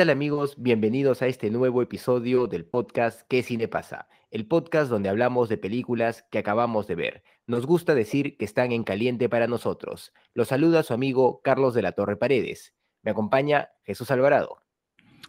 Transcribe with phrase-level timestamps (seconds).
[0.00, 0.54] tal amigos?
[0.56, 4.08] Bienvenidos a este nuevo episodio del podcast ¿Qué cine pasa?
[4.30, 7.22] El podcast donde hablamos de películas que acabamos de ver.
[7.46, 10.14] Nos gusta decir que están en caliente para nosotros.
[10.32, 12.72] Los saluda su amigo Carlos de la Torre Paredes.
[13.02, 14.62] Me acompaña Jesús Alvarado.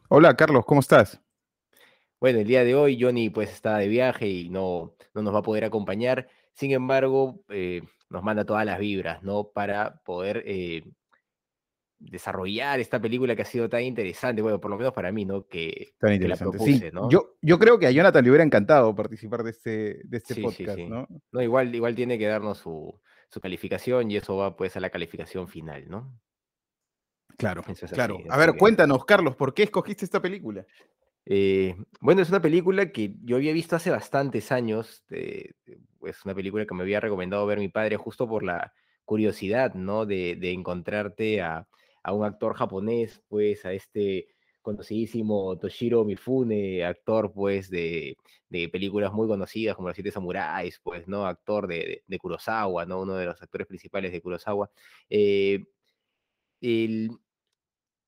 [0.08, 1.22] Hola Carlos, ¿cómo estás?
[2.22, 5.40] Bueno, el día de hoy Johnny pues está de viaje y no, no nos va
[5.40, 6.30] a poder acompañar.
[6.54, 9.50] Sin embargo, eh, nos manda todas las vibras, ¿no?
[9.54, 10.84] Para poder eh,
[12.04, 15.48] desarrollar esta película que ha sido tan interesante, bueno, por lo menos para mí, ¿no?
[15.48, 16.58] Que, Tan que la interesante.
[16.58, 17.10] propuse, Sí, ¿no?
[17.10, 20.42] yo, yo creo que a Jonathan le hubiera encantado participar de este, de este Sí,
[20.42, 20.86] podcast, sí.
[20.88, 21.08] ¿no?
[21.32, 24.90] No, igual, igual tiene que darnos su, su calificación y eso va pues a la
[24.90, 26.20] calificación final, ¿no?
[27.38, 28.20] Claro, es claro.
[28.30, 30.66] A ver, que- cuéntanos, Carlos, ¿por qué escogiste esta película?
[31.26, 35.04] Eh, bueno, es una película que yo había visto hace bastantes años.
[35.12, 35.52] eh,
[36.04, 38.74] es una película que me había recomendado ver mi padre justo por la
[39.06, 40.06] curiosidad, ¿no?
[40.06, 41.68] De, de encontrarte a,
[42.04, 44.28] a un actor japonés, pues, a este
[44.62, 48.16] conocidísimo Toshiro Mifune, actor, pues, de,
[48.50, 51.26] de películas muy conocidas como Los Siete Samuráis, pues, ¿no?
[51.26, 53.02] Actor de, de, Kurosawa, ¿no?
[53.02, 54.70] Uno de los actores principales de Kurosawa.
[55.10, 55.66] Eh,
[56.62, 57.12] el,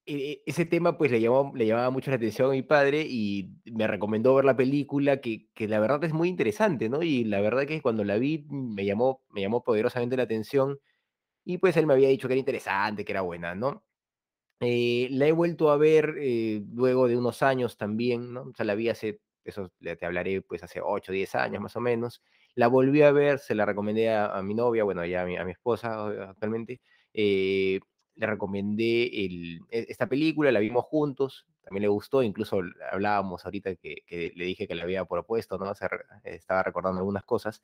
[0.05, 3.51] e- ese tema pues le llamó, le llamaba mucho la atención a mi padre y
[3.65, 7.03] me recomendó ver la película que, que la verdad es muy interesante, ¿no?
[7.03, 10.79] Y la verdad que cuando la vi me llamó, me llamó poderosamente la atención
[11.45, 13.83] y pues él me había dicho que era interesante, que era buena, ¿no?
[14.61, 18.43] Eh, la he vuelto a ver eh, luego de unos años también, ¿no?
[18.43, 21.75] O sea, la vi hace, eso te hablaré pues hace 8 o 10 años más
[21.75, 22.23] o menos.
[22.55, 25.37] La volví a ver, se la recomendé a, a mi novia, bueno, ya a mi,
[25.37, 26.81] a mi esposa actualmente.
[27.13, 27.79] eh,
[28.15, 32.61] le recomendé el- e- esta película, la vimos juntos, también le gustó, incluso
[32.91, 35.73] hablábamos ahorita que, que le dije que le había propuesto, ¿no?
[35.75, 35.87] Se
[36.23, 37.61] estaba recordando algunas cosas.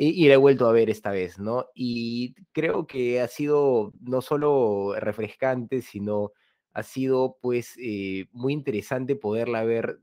[0.00, 1.66] Y, y la he vuelto a ver esta vez, ¿no?
[1.74, 6.32] Y creo que ha sido no solo refrescante, sino
[6.72, 9.98] ha sido pues eh, muy interesante poderla ver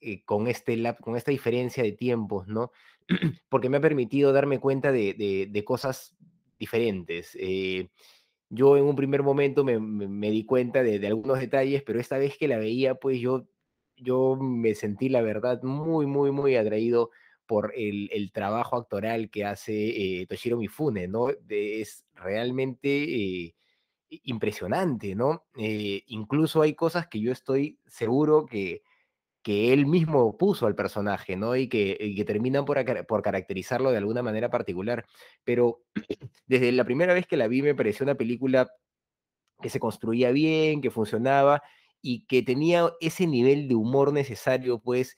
[0.00, 2.72] eh, con, este, con esta diferencia de tiempos, ¿no?
[3.48, 6.16] Porque me ha permitido darme cuenta de, de- de cosas
[6.58, 7.36] diferentes.
[7.40, 7.90] Eh,
[8.50, 12.00] yo en un primer momento me, me- me di cuenta de, de algunos detalles, pero
[12.00, 13.46] esta vez que la veía, pues yo,
[13.96, 17.10] yo me sentí, la verdad, muy, muy, muy atraído
[17.48, 21.28] por el, el trabajo actoral que hace eh, Toshiro Mifune, ¿no?
[21.42, 22.88] De- es realmente
[23.48, 23.56] eh,
[24.24, 25.44] impresionante, ¿no?
[25.58, 28.82] Eh, incluso hay cosas que yo estoy seguro que,
[29.42, 31.56] que él mismo puso al personaje, ¿no?
[31.56, 35.06] Y que, y que terminan por, por caracterizarlo de alguna manera particular.
[35.44, 35.82] Pero
[36.46, 38.70] desde la primera vez que la vi me pareció una película
[39.62, 41.62] que se construía bien, que funcionaba
[42.00, 45.16] y que tenía ese nivel de humor necesario, pues,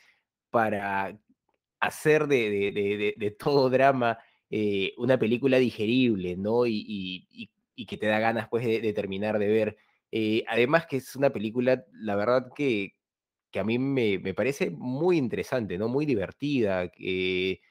[0.50, 1.18] para
[1.80, 4.18] hacer de, todo drama
[4.50, 6.66] eh, una película digerible, ¿no?
[6.66, 7.48] Y,
[7.88, 9.76] que te da ganas, pues, de, terminar de ver.
[10.12, 12.94] Eh, además que es una película, la verdad que,
[13.54, 15.88] a mí me, parece muy interesante, ¿no?
[15.88, 17.62] Muy divertida, que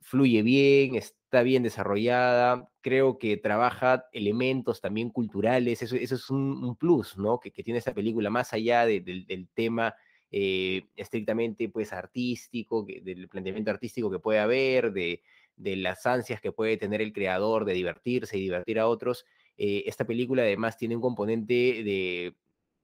[0.00, 7.18] fluye bien, está bien desarrollada, creo que trabaja elementos también culturales, eso, es un, plus,
[7.18, 7.38] ¿no?
[7.38, 9.94] Que, tiene esta película, más allá de- del, del tema
[10.36, 15.22] eh, estrictamente, pues, artístico, que- del planteamiento artístico que puede haber, de,
[15.56, 19.24] de las ansias que puede tener el creador de divertirse y divertir a otros,
[19.56, 22.34] eh, esta película además tiene un componente de,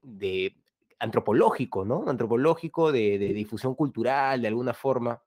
[0.02, 0.54] de
[1.00, 2.04] antropológico, ¿no?
[2.06, 5.22] Antropológico, de, de difusión cultural, de alguna forma,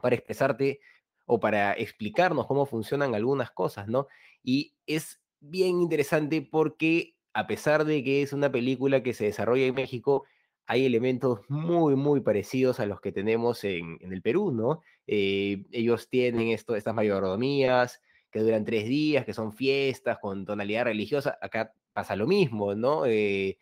[0.00, 0.80] para expresarte
[1.26, 4.06] o para explicarnos cómo funcionan algunas cosas, ¿no?
[4.42, 9.66] Y es bien interesante porque a pesar de que es una película que se desarrolla
[9.66, 10.24] en México,
[10.66, 14.82] hay elementos muy, muy parecidos a los que tenemos en, en el Perú, ¿no?
[15.06, 20.84] Eh, ellos tienen esto, estas mayordomías que duran tres días, que son fiestas con tonalidad
[20.84, 21.38] religiosa.
[21.40, 23.06] Acá pasa lo mismo, ¿no?
[23.06, 23.58] Eh,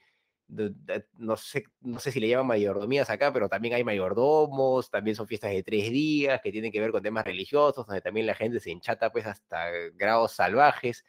[0.49, 5.27] no sé, no sé si le llaman mayordomías acá, pero también hay mayordomos, también son
[5.27, 8.61] fiestas de tres días que tienen que ver con temas religiosos, donde también la gente
[8.61, 11.05] se enchata pues hasta grados salvajes,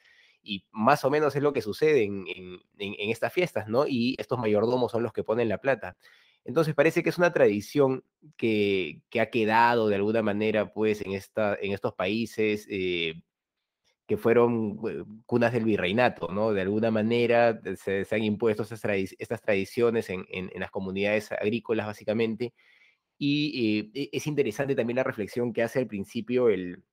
[0.45, 3.87] y más o menos es lo que sucede en, en- en- en estas fiestas, ¿no?
[3.87, 5.97] Y estos mayordomos son los que ponen la plata.
[6.45, 8.03] Entonces parece que es una tradición
[8.37, 12.67] que, que ha quedado de alguna manera pues en, esta, en estos países.
[12.69, 13.15] eh,
[14.07, 16.53] que fueron eh, cunas del virreinato, ¿no?
[16.53, 20.25] De alguna manera se, han impuesto estas, tradiciones en,
[20.55, 22.53] las comunidades agrícolas, básicamente.
[23.17, 26.83] Y e, es interesante también la reflexión que hace al principio el,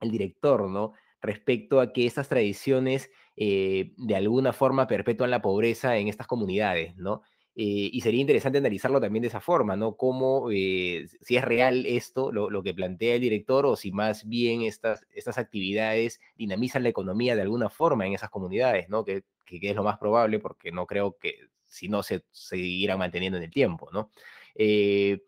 [0.00, 0.92] el director, ¿no?
[1.26, 7.20] Respecto a que estas tradiciones de alguna forma perpetúan la pobreza en estas comunidades, ¿no?
[7.58, 9.96] Eh, y sería interesante analizarlo también de esa forma, ¿no?
[9.96, 14.60] Cómo, eh, si es real esto, lo, que plantea el director, o si más bien
[14.60, 19.06] estas, estas actividades dinamizan la economía de alguna forma en esas comunidades, ¿no?
[19.06, 23.38] Que, que, es lo más probable, porque no creo que si no se seguirán manteniendo
[23.38, 24.10] en el tiempo, ¿no?
[24.54, 25.22] Eh,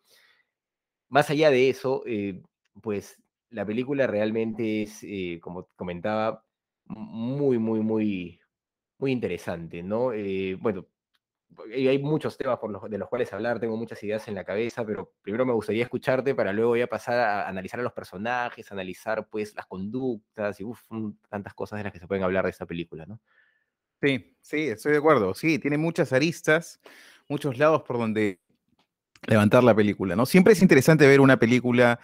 [1.09, 2.05] más allá de eso,
[2.83, 3.17] pues
[3.51, 5.05] la película realmente es,
[5.41, 6.45] como comentaba,
[6.87, 8.41] muy, muy, muy,
[8.99, 10.13] muy interesante, ¿no?
[10.59, 10.87] bueno,
[11.73, 14.85] hay muchos temas por los, de los cuales hablar, tengo muchas ideas en la cabeza,
[14.85, 19.29] pero primero me gustaría escucharte para luego ya pasar a analizar a los personajes, analizar
[19.29, 20.65] pues las conductas y
[21.29, 23.21] tantas cosas de las que se pueden hablar de esta película, ¿no?
[24.01, 25.35] Sí, sí, estoy de acuerdo.
[25.35, 26.81] Sí, tiene muchas aristas,
[27.29, 28.41] muchos lados por donde
[29.27, 30.27] levantar la película, ¿no?
[30.27, 31.99] Siempre es interesante ver una película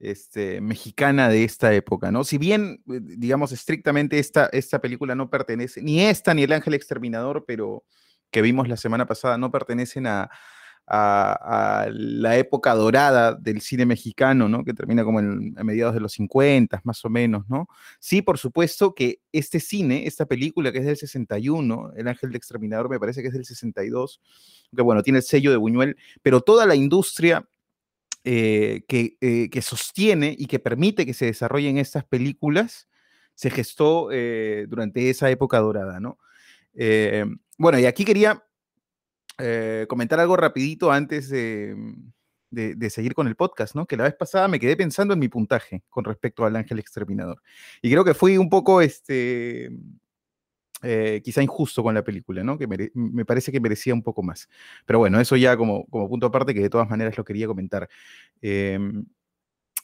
[0.00, 2.24] este, mexicana de esta época, ¿no?
[2.24, 6.74] Si bien, eh, digamos, estrictamente esta, esta película no pertenece, ni esta ni El Ángel
[6.74, 7.84] Exterminador, pero
[8.30, 10.30] que vimos la semana pasada no pertenecen a,
[10.92, 14.64] la época dorada del cine mexicano, ¿no?
[14.64, 17.68] Que termina como en, a mediados de los 50, más o menos, ¿no?
[18.00, 22.90] Sí, por supuesto que este cine, esta película que es del 61, El Ángel Exterminador
[22.90, 24.20] me parece que es del 62,
[24.74, 27.48] que bueno, tiene el sello de Buñuel, pero toda la industria
[28.22, 32.86] eh, que, eh, que, sostiene y que permite que se desarrollen estas películas
[33.34, 36.18] se gestó eh, durante esa época dorada, ¿no?
[37.56, 38.44] Bueno, y aquí quería
[39.88, 41.94] comentar algo rapidito antes mm,
[42.50, 43.86] de, seguir con el podcast, ¿no?
[43.86, 47.40] Que la vez pasada me quedé pensando en mi puntaje con respecto al Ángel Exterminador.
[47.80, 49.70] Y creo que fui un poco, este,
[50.82, 52.58] eh, quizá injusto con la película, ¿no?
[52.58, 54.48] Que me parece que merecía un poco más.
[54.86, 57.88] Pero bueno, eso ya como, como punto aparte, que de todas maneras lo quería comentar.
[58.40, 59.04] Em,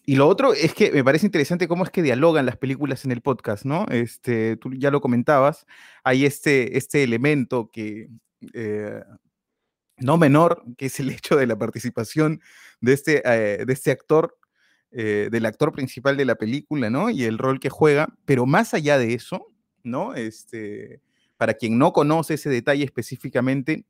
[0.06, 3.12] y lo otro es que me parece interesante cómo es que dialogan las películas en
[3.12, 3.86] el podcast, ¿no?
[3.90, 5.66] Este, tú ya lo comentabas,
[6.04, 8.08] hay este, este elemento que,
[8.54, 9.02] eh,
[9.98, 12.40] no menor, que es el hecho de la participación
[12.80, 14.38] de este, eh, de este actor,
[14.92, 17.10] del actor principal de la película, ¿no?
[17.10, 19.46] Y el rol que juega, pero más allá de eso,
[19.86, 20.14] ¿no?
[20.14, 21.00] Este,
[21.36, 23.84] para quien no conoce ese detalle específicamente,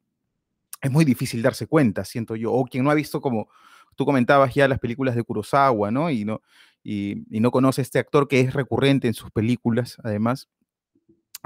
[0.82, 3.48] es muy difícil darse cuenta, siento yo, o quien no ha visto como
[3.96, 6.10] tú comentabas ya las películas de Kurosawa, ¿no?
[6.10, 6.43] Y no,
[6.84, 10.48] y, no conoce a este actor que es recurrente en sus películas, además.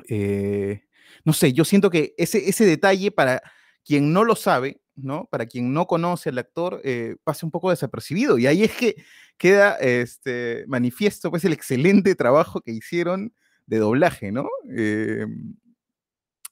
[0.08, 0.82] Eh,
[1.25, 3.41] no sé, yo siento que ese, ese detalle para
[3.85, 5.26] quien no lo sabe, ¿no?
[5.31, 8.37] Para quien no conoce al actor, eh, pasa un poco desapercibido.
[8.37, 8.97] Y ahí es que
[9.38, 13.32] queda este, manifiesto pues, el excelente trabajo que hicieron
[13.70, 14.49] de doblaje, ¿no?
[14.69, 15.25] Eh,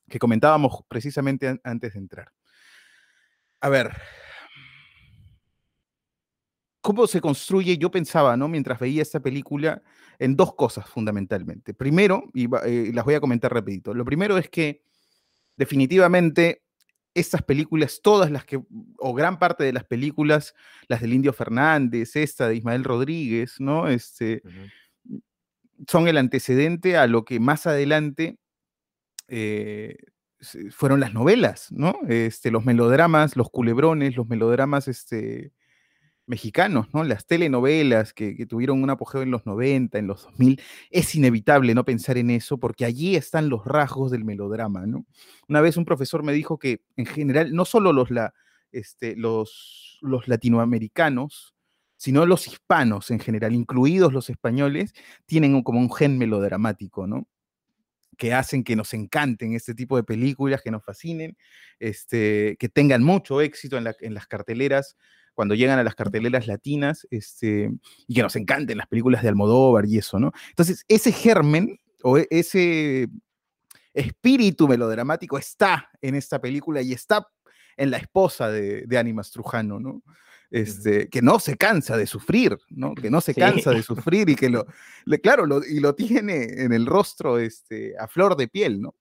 [0.09, 2.33] que comentábamos precisamente antes de entrar.
[3.61, 3.91] A ver,
[6.81, 8.47] cómo se construye, yo pensaba, ¿no?
[8.47, 9.83] Mientras veía esta película,
[10.21, 11.75] en dos cosas fundamentalmente.
[11.75, 13.93] Primero, y eh, las voy a comentar rapidito.
[13.95, 14.85] Lo primero es que
[15.57, 16.63] definitivamente
[17.15, 18.63] estas películas, todas las que,
[18.99, 20.55] o gran parte de las películas,
[20.87, 23.89] las del Indio Fernández, esta de Ismael Rodríguez, ¿no?
[23.89, 24.41] Este,
[25.87, 28.39] son el antecedente a lo que más adelante
[29.29, 29.97] eh,
[30.71, 31.95] fueron las novelas, ¿no?
[32.09, 35.53] Este, los melodramas, los culebrones, los melodramas, este,
[36.29, 37.03] mexicanos, ¿no?
[37.03, 40.61] Las telenovelas que, tuvieron un apogeo en los 90, en los 2000,
[40.91, 45.07] es inevitable no pensar en eso porque allí están los rasgos del melodrama, ¿no?
[45.49, 48.35] Una vez un profesor me dijo que en general, no solo los, la,
[48.71, 51.55] este, los, los latinoamericanos,
[51.99, 54.95] sino los hispanos en general, incluidos los españoles,
[55.27, 57.29] tienen como un gen melodramático, ¿no?
[58.19, 61.39] que hacen que nos encanten este tipo de películas, que nos fascinen,
[61.79, 64.97] este, que tengan mucho éxito en, las carteleras
[65.35, 67.71] cuando llegan a las carteleras latinas, este,
[68.09, 70.33] y que nos encanten las películas de Almodóvar y eso, ¿no?
[70.49, 73.07] Entonces, ese germen o e, ese
[73.95, 77.25] espíritu melodramático está en esta película y está
[77.77, 80.03] en la esposa de, de Animas Trujano, ¿no?
[80.51, 82.95] Este, que no se cansa de sufrir, ¿no?
[82.95, 84.67] Que no se cansa de sufrir y que lo,
[85.23, 88.95] claro, y lo tiene en el rostro este, a flor de piel, ¿no?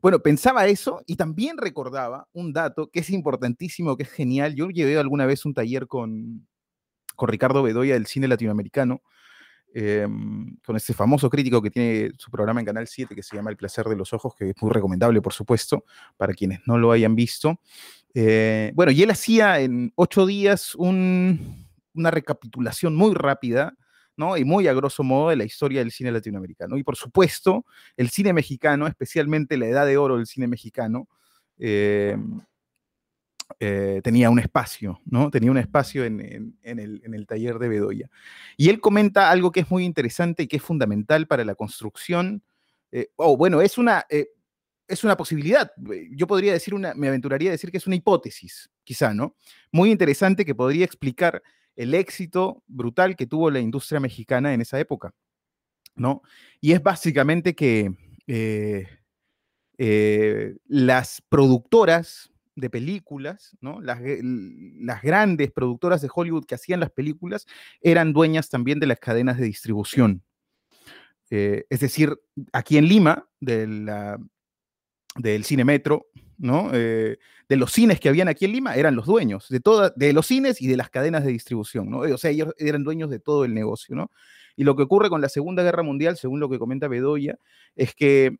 [0.00, 4.54] Bueno, pensaba eso y también recordaba un dato que es importantísimo, que es genial.
[4.54, 6.46] Yo llevé alguna vez un taller con,
[7.16, 9.02] con Ricardo Bedoya del cine latinoamericano,
[9.74, 13.50] em, con este famoso crítico que tiene su programa en Canal 7 que se llama
[13.50, 15.84] El placer de los ojos, que es muy recomendable, por supuesto,
[16.16, 17.60] para quienes no lo hayan visto.
[18.14, 23.74] Eh, bueno, y él hacía en ocho días una recapitulación muy rápida
[24.18, 24.36] ¿no?
[24.36, 26.76] Y muy a grosso modo de la historia del cine latinoamericano.
[26.76, 27.64] Y por supuesto,
[27.96, 31.08] el cine mexicano, especialmente la edad de oro del cine mexicano,
[31.56, 32.16] eh,
[33.60, 35.30] eh, tenía un espacio, ¿no?
[35.30, 36.20] Tenía un espacio en,
[36.62, 38.10] el, taller de Bedoya.
[38.56, 42.42] Y él comenta algo que es muy interesante y que es fundamental para la construcción,
[42.90, 44.04] eh, o bueno, es una,
[44.88, 45.70] es una posibilidad.
[46.10, 49.36] Yo podría decir una, me aventuraría a decir que es una hipótesis, quizá, ¿no?
[49.70, 51.42] Muy interesante que podría explicar
[51.76, 55.14] el éxito brutal que tuvo la industria mexicana en esa época,
[55.94, 56.22] ¿no?
[56.60, 57.92] Y es básicamente que
[60.66, 63.80] las productoras de películas, ¿no?
[63.80, 64.00] Las,
[65.02, 67.46] grandes productoras de Hollywood que hacían las películas
[67.80, 70.22] eran dueñas también de las cadenas de distribución.
[71.30, 72.18] Eh, es decir,
[72.52, 74.18] aquí en Lima, de
[75.18, 76.06] del cine metro,
[76.38, 76.70] ¿no?
[76.72, 79.60] Eh, de los cines que habían aquí en Lima, eran los dueños de,
[79.96, 82.00] de los cines y de las cadenas de distribución, ¿no?
[82.00, 84.10] O sea, ellos eran dueños de todo el negocio, ¿no?
[84.56, 87.38] Y lo que ocurre con la Segunda Guerra Mundial, según lo que comenta Bedoya,
[87.76, 88.38] es que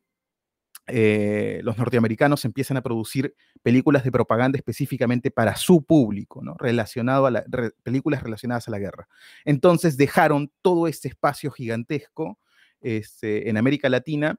[0.91, 6.57] eh, los norteamericanos empiezan a producir películas de propaganda específicamente para su público, ¿no?
[6.59, 7.45] Relacionado a
[7.83, 9.07] películas relacionadas a la guerra.
[9.45, 12.39] Entonces dejaron todo este espacio gigantesco
[12.81, 14.39] este, en América Latina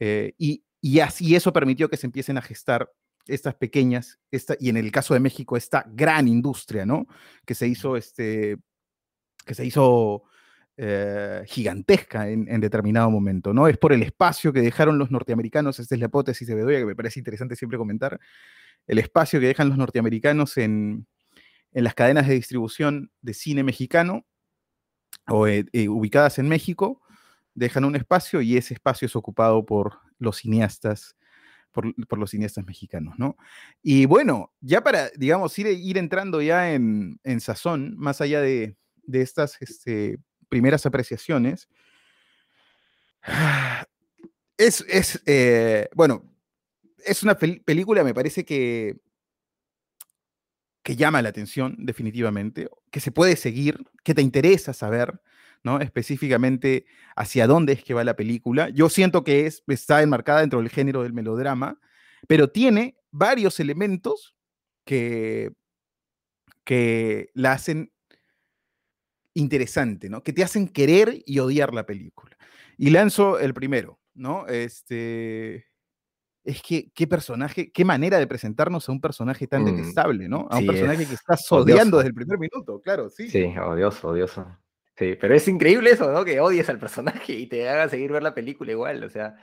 [0.00, 0.62] eh, y,
[1.00, 2.90] así eso permitió que se empiecen a gestar
[3.26, 7.06] estas pequeñas, esta, y en el caso de México, esta gran industria, ¿no?
[7.46, 8.58] Que se hizo, este,
[9.46, 10.24] que se hizo
[10.76, 13.68] eh, gigantesca en, determinado momento, ¿no?
[13.68, 16.86] Es por el espacio que dejaron los norteamericanos, esta es la hipótesis de Bedoya que
[16.86, 18.18] me parece interesante siempre comentar,
[18.86, 21.06] el espacio que dejan los norteamericanos en,
[21.72, 24.26] las cadenas de distribución de cine mexicano
[25.28, 27.00] o eh, eh, ubicadas en México,
[27.54, 31.16] dejan un espacio y ese espacio es ocupado por los cineastas,
[31.72, 33.36] por, los cineastas mexicanos, ¿no?
[33.82, 39.60] Y bueno, ya para, digamos, ir, entrando ya en, sazón, más allá de, de estas
[39.60, 41.68] este, primeras apreciaciones.
[44.58, 46.30] Es, eh, bueno,
[47.04, 48.96] es una película, me parece que,
[50.82, 55.20] que llama la atención, definitivamente, que se puede seguir, que te interesa saber,
[55.64, 55.80] ¿no?
[55.80, 58.68] Específicamente hacia dónde es que va la película.
[58.70, 61.78] Yo siento que es, está enmarcada dentro del género del melodrama,
[62.26, 64.34] pero tiene varios elementos
[64.84, 65.52] que,
[66.64, 67.92] que la hacen
[69.34, 70.22] interesante, ¿no?
[70.22, 72.36] Que te hacen querer y odiar la película.
[72.76, 74.46] Y lanzo el primero, ¿no?
[74.46, 75.66] Este,
[76.44, 80.48] es que qué personaje, qué manera de presentarnos a un personaje tan mm, detestable, ¿no?
[80.50, 83.28] A un personaje que estás odiando desde el primer minuto, claro, sí.
[83.28, 84.46] Sí, odioso, odioso.
[85.02, 86.24] Sí, pero es increíble eso, ¿no?
[86.24, 89.34] Que odies al personaje y te haga seguir ver la película igual, o sea,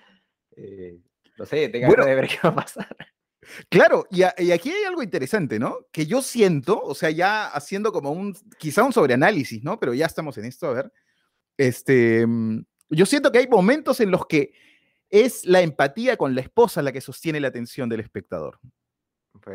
[0.55, 0.97] eh,
[1.37, 2.95] no sé, tenga bueno, de ver qué va a pasar.
[3.67, 5.87] Claro, y, aquí hay algo interesante, ¿no?
[5.91, 9.77] Que yo siento, o sea, ya haciendo como un, quizá un sobreanálisis, ¿no?
[9.79, 10.93] Pero ya estamos en esto, a ver.
[11.57, 14.53] Este, mm, yo siento que hay momentos en los que
[15.09, 18.59] es la empatía con la esposa la que sostiene la atención del espectador.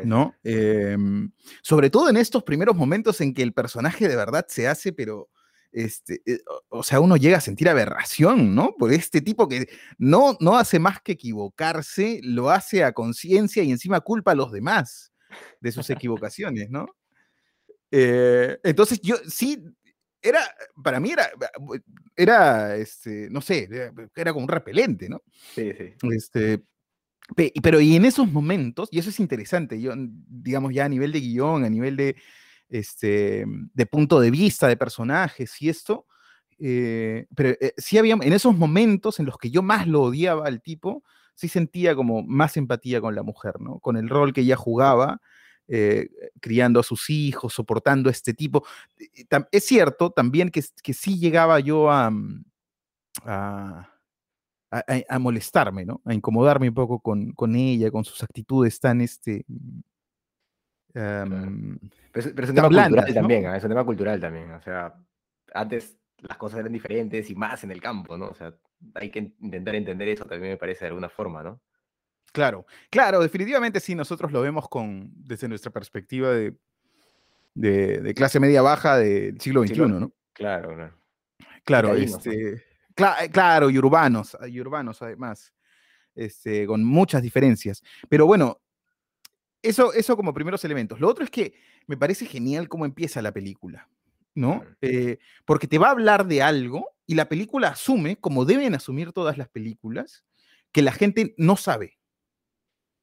[0.03, 0.35] ¿No?
[0.43, 1.31] Em,
[1.61, 5.29] sobre todo en estos primeros momentos en que el personaje de verdad se hace, pero
[5.75, 6.39] este, eh,
[6.69, 8.75] o sea, uno llega a sentir aberración, ¿no?
[8.77, 9.67] Por este tipo que
[9.97, 14.53] no, no hace más que equivocarse, lo hace a conciencia y encima culpa a los
[14.53, 15.11] demás
[15.59, 16.87] de sus equivocaciones, ¿no?
[17.91, 19.65] Eh, entonces yo sí,
[20.21, 20.39] era,
[20.81, 21.29] para mí era,
[22.15, 23.67] era, este, no sé,
[24.15, 25.21] era como un repelente, ¿no?
[25.53, 25.93] Sí, sí.
[26.15, 26.63] Este,
[27.61, 31.19] pero y en esos momentos, y eso es interesante, yo, digamos ya a nivel de
[31.19, 32.15] guion, a nivel de,
[32.69, 36.05] este, de punto de vista de personajes y esto,
[36.57, 40.47] eh, pero eh, sí había, en esos momentos en los que yo más lo odiaba
[40.47, 41.03] al tipo,
[41.33, 43.79] sí sentía como más empatía con la mujer, ¿no?
[43.79, 45.21] Con el rol que ella jugaba,
[45.67, 48.65] eh, criando a sus hijos, soportando a este tipo.
[49.51, 52.45] Es cierto también que, que sí llegaba yo a, mm,
[53.25, 53.89] a,
[55.09, 56.01] a, molestarme, ¿no?
[56.05, 59.45] A incomodarme un poco con, con, ella, con sus actitudes tan, este,
[60.95, 61.77] Em,
[62.11, 63.57] pero, es un tema cultural también, ¿ah?
[63.57, 64.51] es un tema cultural también.
[64.51, 64.93] O sea,
[65.53, 68.27] antes las cosas eran diferentes y más en el campo, ¿no?
[68.27, 68.53] O sea,
[68.93, 71.61] hay que intentar entender eso también me parece de alguna forma, ¿no?
[72.31, 76.55] Claro, claro, definitivamente sí, nosotros lo vemos con, desde nuestra perspectiva de,
[77.53, 80.13] de, clase media baja del siglo XXI, ¿no?
[80.33, 80.95] Claro, claro.
[81.63, 82.63] Claro, este,
[83.31, 85.53] claro, y urbanos, y urbanos además,
[86.13, 87.81] este, con muchas diferencias.
[88.07, 88.61] Pero bueno,
[89.65, 90.99] eso, eso como primeros elementos.
[90.99, 91.53] Lo otro es que
[91.87, 93.89] me parece genial cómo empieza la película,
[94.33, 94.63] ¿no?
[94.81, 99.11] Eh, porque te va a hablar de algo y la película asume, como deben asumir
[99.11, 100.23] todas las películas,
[100.71, 101.97] que la gente no sabe,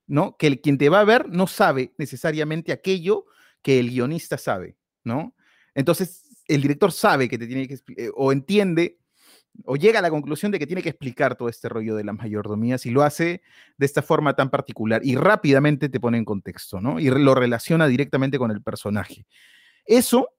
[0.06, 0.36] ¿no?
[0.36, 3.26] Que el, quien te va a ver no sabe necesariamente aquello
[3.62, 5.34] que el guionista sabe, ¿no?
[5.74, 8.98] Entonces, el director sabe que te tiene que eh, o entiende
[9.64, 12.16] o llega a la conclusión de que tiene que explicar todo este rollo de las
[12.16, 13.42] mayordomías y lo hace
[13.76, 16.98] de esta forma tan particular y rápidamente te pone en contexto, ¿no?
[16.98, 19.26] Y lo relaciona directamente con el personaje.
[19.84, 20.30] Eso,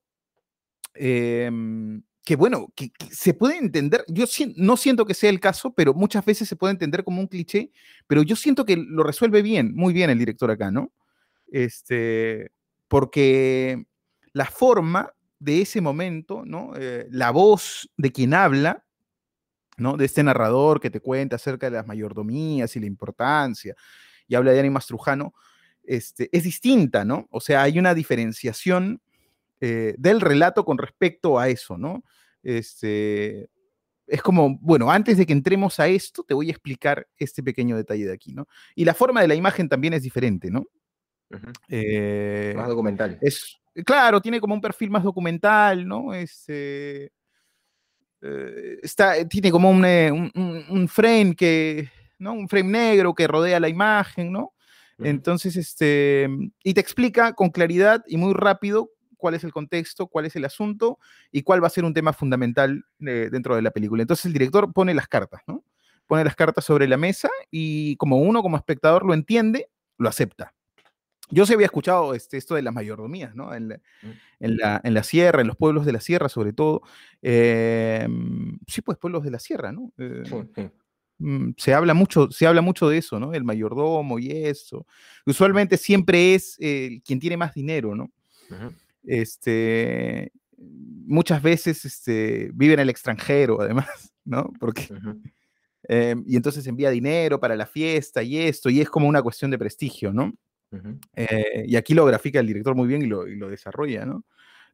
[0.93, 5.93] em, que bueno, que, se puede entender, yo no siento que sea el caso, pero
[5.93, 7.71] muchas veces se puede entender como un cliché,
[8.07, 10.91] pero yo siento que lo resuelve bien, muy bien el director acá, ¿no?
[11.51, 12.51] Este,
[12.87, 13.85] porque
[14.33, 16.73] la forma de ese momento, ¿no?
[16.77, 18.85] Eh, la voz de quien habla,
[19.83, 19.97] ¿no?
[19.97, 23.75] De este narrador que te cuenta acerca de las mayordomías y la importancia,
[24.27, 25.33] y habla de Animas Trujano,
[25.83, 27.27] este, es distinta, ¿no?
[27.29, 29.01] O sea, hay una diferenciación
[29.59, 32.03] eh, del relato con respecto a eso, ¿no?
[32.41, 33.49] Este,
[34.07, 37.75] es como, bueno, antes de que entremos a esto, te voy a explicar este pequeño
[37.75, 38.47] detalle de aquí, ¿no?
[38.75, 40.65] Y la forma de la imagen también es diferente, ¿no?
[41.67, 43.17] Eh, Más documental.
[43.21, 46.13] es, claro, tiene como un perfil más documental, ¿no?
[46.13, 47.11] Este,
[48.23, 50.31] eh, está, tiene como un, eh, un-
[50.69, 51.89] un- frame que,
[52.19, 52.33] ¿no?
[52.33, 54.53] Un frame negro que rodea la imagen, ¿no?
[54.99, 56.29] Entonces, este,
[56.63, 60.45] y te explica con claridad y muy rápido cuál es el contexto, cuál es el
[60.45, 60.99] asunto
[61.31, 64.01] y cuál va a ser un tema fundamental eh, dentro de la película.
[64.03, 65.63] Entonces el director pone las cartas, ¿no?
[66.07, 70.53] Pone las cartas sobre la mesa y como uno como espectador lo entiende, lo acepta.
[71.29, 73.53] Yo sí había escuchado este, esto de las mayordomías, ¿no?
[73.53, 74.09] En la, Mm.
[74.41, 76.81] en la, en la sierra, en los pueblos de la sierra sobre todo.
[77.21, 78.07] Eh,
[78.67, 79.91] sí, pues pueblos de la sierra, ¿no?
[79.97, 80.69] Eh, Sí, sí.
[81.19, 83.33] mm, se habla mucho, se habla mucho de eso, ¿no?
[83.33, 84.85] El mayordomo y eso.
[85.25, 88.11] Usualmente siempre es eh, quien tiene más dinero, ¿no?
[89.05, 93.87] Este, muchas veces este, vive en el extranjero, además,
[94.25, 94.51] ¿no?
[94.59, 94.87] Porque,
[95.89, 99.51] eh, y entonces envía dinero para la fiesta y esto, y es como una cuestión
[99.51, 100.33] de prestigio, ¿no?
[101.15, 104.25] Eh, y aquí lo grafica el director muy bien y lo, y lo desarrolla, ¿no?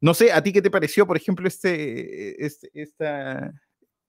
[0.02, 3.54] No sé, ¿a ti qué te pareció, por ejemplo, este, este- esta,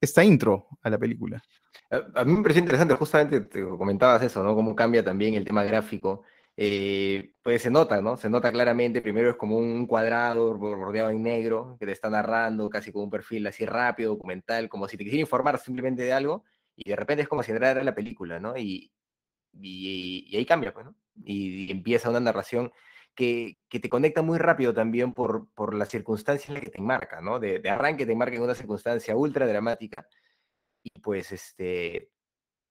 [0.00, 1.42] esta intro a la película?
[1.90, 4.54] A, mí me pareció interesante, justamente te comentabas eso, ¿no?
[4.54, 6.22] Cómo cambia también el tema gráfico.
[6.56, 8.16] Eh, pues se nota, ¿no?
[8.16, 12.68] Se nota claramente, primero es como un cuadrado rodeado en negro que te está narrando
[12.68, 16.44] casi con un perfil así rápido, documental, como si te quisiera informar simplemente de algo,
[16.76, 18.56] y de repente es como si entrara en la película, ¿no?
[18.56, 18.92] Y,
[19.54, 20.94] y, y ahí cambia, pues, ¿no?
[21.24, 22.72] Y, empieza una narración
[23.14, 26.78] que, que te conecta muy rápido también por, por la circunstancia en la que te
[26.78, 27.38] enmarca, ¿no?
[27.38, 30.06] De, de arranque te enmarca en una circunstancia ultra dramática
[30.82, 32.10] y pues este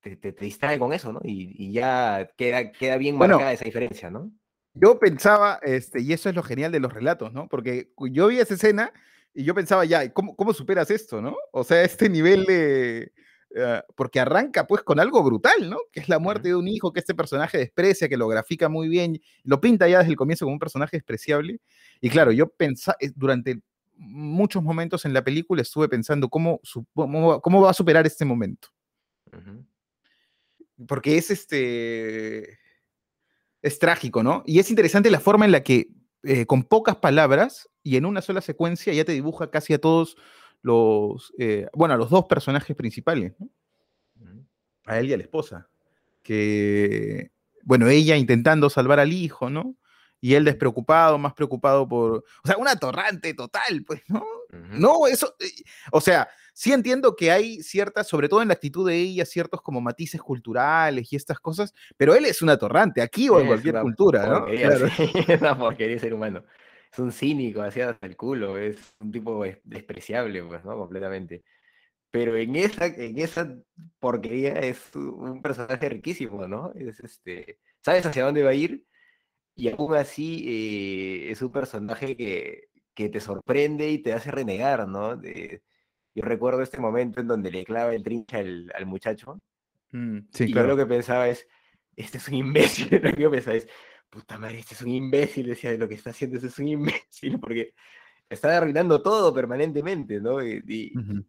[0.01, 1.19] te, te- te distrae con eso, ¿no?
[1.23, 3.35] Y, y ya queda, queda bien Bueno.
[3.35, 4.31] marcada esa diferencia, ¿no?
[4.73, 7.47] Yo pensaba, este, y eso es lo genial de los relatos, ¿no?
[7.49, 8.93] Porque yo vi esa escena
[9.33, 11.35] y yo pensaba, ya, ¿cómo, cómo superas esto, no?
[11.51, 13.12] O sea, este nivel de...
[13.55, 15.77] eh, porque arranca pues con algo brutal, ¿no?
[15.91, 18.88] Que es la muerte de un hijo que este personaje desprecia, que lo grafica muy
[18.89, 21.59] bien, lo pinta ya desde el comienzo como un personaje despreciable.
[22.01, 23.59] Y claro, yo pensaba, durante
[23.95, 26.62] muchos momentos en la película estuve pensando cómo,
[26.93, 28.69] cómo, va- cómo va a superar este momento.
[29.33, 29.65] Ujú.
[30.88, 32.57] Porque es este
[33.62, 34.43] es trágico, ¿no?
[34.45, 35.89] Y es interesante la forma en la que
[36.23, 40.15] eh, con pocas palabras y en una sola secuencia ya te dibuja casi a todos
[40.62, 43.50] los, eh, bueno, a los dos personajes principales, ¿no?
[44.86, 45.69] A él y a la esposa,
[46.24, 47.32] que,
[47.63, 49.76] bueno, ella intentando salvar al hijo, ¿no?
[50.22, 52.12] Y él despreocupado, más preocupado por,
[52.43, 54.24] o sea, un atorrante total, pues, ¿no?
[54.72, 58.88] No, eso, eh, o sea, sí entiendo que hay ciertas, sobre todo en la actitud
[58.88, 63.30] de ella, ciertos como matices culturales y estas cosas, pero él es un atorrante, aquí
[63.30, 64.45] o en cualquier cultura, ¿no?
[64.45, 64.89] Claro.
[64.89, 66.43] sí, es una porquería de ser humano.
[66.91, 70.75] Es un cínico, así hasta el culo, es un tipo des- despreciable, pues, ¿no?
[70.78, 71.43] Completamente.
[72.12, 73.56] Pero en esa, en esa
[73.99, 76.73] porquería es un personaje riquísimo, ¿no?
[76.75, 78.86] Es este, sabes hacia dónde va a ir
[79.56, 80.45] y aún así
[81.28, 85.17] eh, es un personaje que, que te sorprende y te hace renegar, ¿no?
[85.17, 85.63] De-
[86.15, 89.39] yo recuerdo este momento en donde le clava el trincha al, al muchacho
[89.91, 90.56] Mm, sí, y claro.
[90.56, 91.47] yo lo que pensaba es,
[91.95, 93.67] este es un imbécil, lo que yo pensaba es,
[94.10, 97.39] puta madre, este es un imbécil, decía, lo que está haciendo este es un imbécil,
[97.39, 97.74] porque
[98.30, 100.43] está arruinando todo permanentemente, ¿no?
[100.45, 101.26] Y, y- Ujú.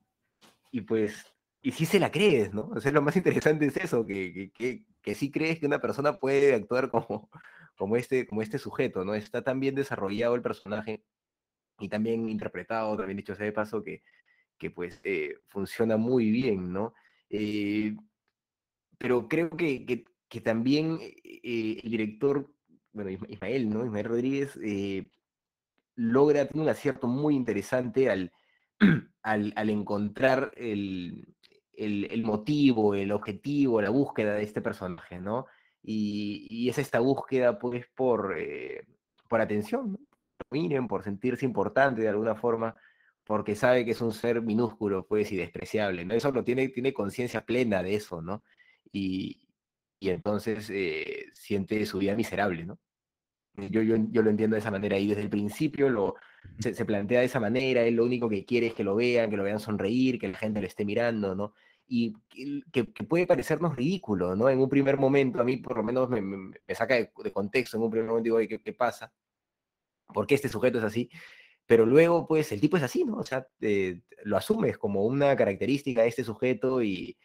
[0.73, 1.25] y pues,
[1.62, 2.71] y sí se la crees, ¿no?
[2.75, 5.81] O sea, lo más interesante es eso, que, que, que, que sí crees que una
[5.81, 7.29] persona puede actuar como,
[7.77, 9.14] como, este, como este sujeto, ¿no?
[9.14, 11.05] Está tan bien desarrollado el personaje
[11.79, 14.03] y también interpretado, también dicho sea de paso, que,
[14.59, 16.95] que pues eh, funciona muy bien, ¿no?
[17.31, 17.97] Eh,
[18.99, 22.51] pero creo que, que, que también eh, el director,
[22.92, 23.85] bueno, Isma- Ismael, ¿no?
[23.85, 25.07] Ismael Rodríguez, eh,
[25.96, 28.33] logra, tiene un acierto muy interesante al,
[29.22, 31.35] al, al encontrar el,
[31.72, 35.46] el, el motivo, el objetivo, la búsqueda de este personaje, ¿no?
[35.83, 38.85] Y, y es esta búsqueda, pues, por, eh,
[39.29, 39.98] por atención,
[40.50, 42.76] miren, por sentirse importante de alguna forma,
[43.24, 46.14] porque sabe que es un ser minúsculo, pues, y despreciable, ¿no?
[46.14, 48.42] Eso lo tiene, tiene conciencia plena de eso, ¿no?
[48.92, 49.40] Y,
[50.01, 52.81] y entonces eh, siente su vida miserable, ¿no?
[53.57, 56.15] Yo, yo, yo, lo entiendo de esa manera y desde el principio lo,
[56.59, 59.29] se, se, plantea de esa manera, él lo único que quiere es que lo vean,
[59.29, 61.53] que lo vean sonreír, que la gente lo esté mirando, ¿no?
[61.87, 62.15] Y
[62.73, 64.49] que, que puede parecernos ridículo, ¿no?
[64.49, 67.33] En un primer momento, a mí por lo menos me, me, me saca de, de,
[67.33, 69.13] contexto, en un primer momento digo, ¿qué, ¿qué pasa?
[70.07, 71.11] ¿Por qué este sujeto es así?
[71.67, 73.19] Pero luego, pues, el tipo es así, ¿no?
[73.19, 77.19] O sea, eh, lo asumes como una característica de este sujeto y,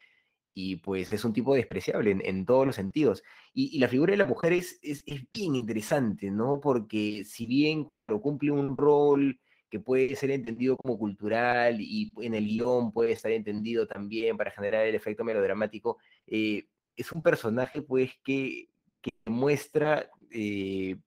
[0.56, 3.24] y pues es un tipo despreciable en, en todos los sentidos.
[3.54, 6.62] Y, la figura de la mujer es, es, es, bien interesante, ¿no?
[6.62, 7.90] Porque si bien
[8.22, 9.40] cumple un rol
[9.70, 14.52] que puede ser entendido como cultural y en el guion puede estar entendido también para
[14.52, 18.70] generar el efecto melodramático, eh, es un personaje pues que,
[19.02, 20.98] que muestra eh,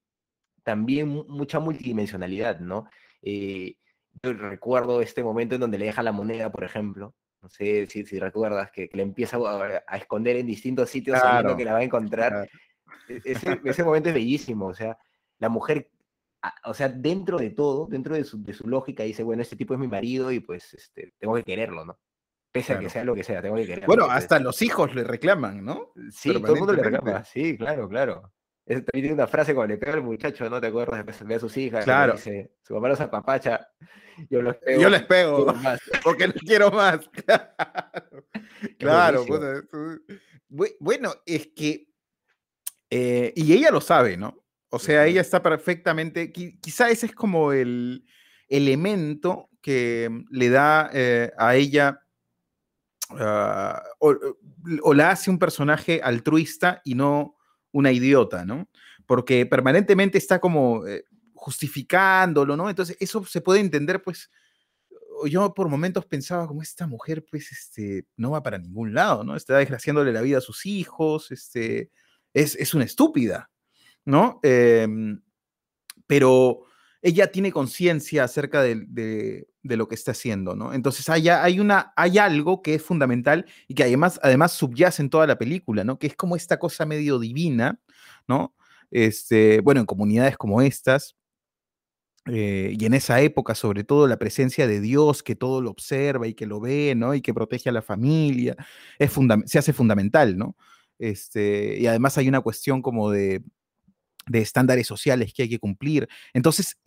[0.63, 2.89] también mucha multidimensionalidad, ¿no?
[3.23, 3.77] Eh,
[4.23, 8.05] yo recuerdo este momento en donde le deja la moneda, por ejemplo, no sé si,
[8.05, 11.65] si recuerdas, que, que, le empieza a, a, esconder en distintos sitios claro, sabiendo que
[11.65, 12.33] la va a encontrar.
[12.33, 12.51] Claro.
[13.09, 14.99] E, ese, ese, momento es bellísimo, o sea,
[15.39, 15.91] la mujer,
[16.65, 19.75] o sea, dentro de todo, dentro de su, de su, lógica, dice, bueno, este tipo
[19.75, 21.99] es mi marido y pues este, tengo que quererlo, ¿no?
[22.51, 22.81] Pese claro.
[22.81, 23.87] a que sea lo que sea, tengo que quererlo.
[23.87, 25.93] Bueno, hasta los hijos le reclaman, ¿no?
[26.11, 28.33] Sí, todo el mundo le reclama, sí, claro, claro.
[28.69, 31.25] Es, también tiene una frase cuando le pega al muchacho, ¿no te acuerdas?
[31.25, 32.13] Ve a sus hijas, claro.
[32.13, 33.67] dice, su mamá los apapacha,
[34.29, 34.83] yo los pego.
[34.83, 35.47] Yo les pego,
[36.05, 37.09] porque no quiero más.
[38.79, 39.25] claro,
[40.51, 41.89] pues, bueno, es que,
[42.91, 44.45] eh, y ella lo sabe, ¿no?
[44.69, 48.05] O sea, ella está perfectamente, quizá ese es como el
[48.49, 52.03] elemento que le da eh, a ella,
[53.13, 54.15] uh, o,
[54.83, 57.38] o la hace un personaje altruista y no
[57.73, 58.69] una idiota, ¿no?
[59.07, 61.05] Porque permanentemente está como eh,
[61.35, 62.69] justificándolo, ¿no?
[62.69, 64.31] Entonces, eso se puede entender, pues,
[65.27, 69.37] yo por momentos pensaba como esta mujer, pues, este, no va para ningún lado, ¿no?
[69.37, 71.91] Está desgraciándole la vida a sus hijos, este,
[72.35, 73.51] es, es una estúpida,
[74.05, 74.41] ¿no?
[74.43, 74.87] Eh,
[76.07, 76.68] pero
[77.03, 80.73] ella tiene conciencia acerca de, de, lo que está haciendo, ¿no?
[80.73, 85.11] Entonces hay, hay, una, hay algo que es fundamental y que además, además subyace en
[85.11, 85.99] toda la película, ¿no?
[85.99, 87.79] Que es como esta cosa medio divina,
[88.27, 88.55] ¿no?
[88.91, 91.17] Este, bueno, en comunidades como estas,
[92.27, 96.27] eh, y en esa época, sobre todo, la presencia de Dios que todo lo observa
[96.27, 97.15] y que lo ve, ¿no?
[97.15, 98.57] Y que protege a la familia,
[98.99, 99.13] es
[99.47, 100.57] se hace fundamental, ¿no?
[100.99, 103.43] Este, y además hay una cuestión como de,
[104.29, 106.09] de estándares sociales que hay que cumplir.
[106.33, 106.79] Entonces,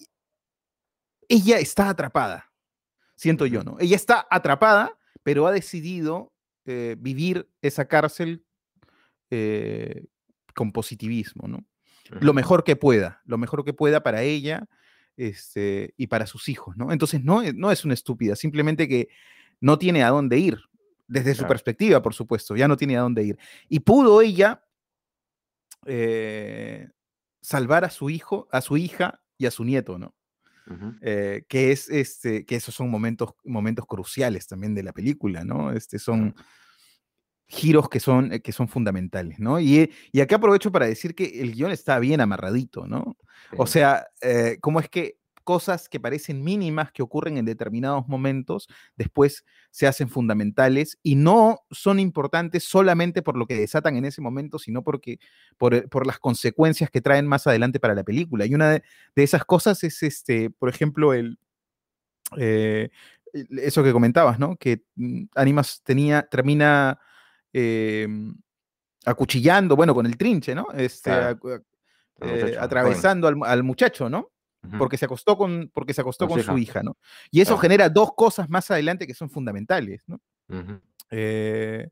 [1.27, 2.51] ella está atrapada,
[3.15, 3.77] siento yo, ¿no?
[3.80, 6.34] Ella está atrapada, pero ha decidido
[6.65, 8.45] eh, vivir esa cárcel
[9.30, 10.06] eh,
[10.54, 11.65] con positivismo, ¿no?
[12.19, 14.67] Lo mejor que pueda, lo mejor que pueda para ella
[15.15, 16.91] este, y para sus hijos, ¿no?
[16.91, 19.08] Entonces, no, no es una estúpida, simplemente que
[19.62, 20.60] no tiene a dónde ir,
[21.12, 23.38] desde su perspectiva, por supuesto, ya no tiene a dónde ir.
[23.67, 24.63] Y pudo ella
[25.86, 26.88] eh,
[27.41, 30.15] salvar a su hijo, a su hija y a su nieto, ¿no?
[30.67, 30.99] Uh -huh.
[31.01, 35.71] eh, que es este, que esos son momentos, momentos cruciales también de la película, ¿no?
[35.71, 36.36] Este son
[37.47, 39.60] giros que son, que son fundamentales, ¿no?
[39.60, 43.17] Y, y, acá aprovecho para decir que el guion está bien amarradito, ¿no?
[43.49, 43.58] Sí.
[43.58, 48.67] O sea, eh, ¿cómo es que cosas que parecen mínimas que ocurren en determinados momentos,
[48.95, 54.21] después se hacen fundamentales y no son importantes solamente por lo que desatan en ese
[54.21, 55.19] momento, sino porque,
[55.58, 58.45] por, por las consecuencias que traen más adelante para la película.
[58.45, 58.84] Y una de,
[59.15, 61.39] de esas cosas es, este, por ejemplo, el,
[62.38, 62.89] eh,
[63.34, 64.58] eso que comentabas, ¿no?
[64.58, 66.99] Que mm, Animas tenía, termina
[67.54, 68.08] eh,
[69.06, 70.67] acuchillando, bueno, con el trinche, ¿no?
[70.73, 71.63] Este, claro.
[72.21, 74.32] eh, atravesando al, al, muchacho, ¿no?
[74.78, 76.97] Porque se acostó con, porque se acostó con, con su hija, ¿no?
[77.32, 77.62] Y eso claro.
[77.62, 80.19] genera dos cosas más adelante que son fundamentales, ¿no?
[80.50, 80.82] Uh -huh.
[81.10, 81.89] eh,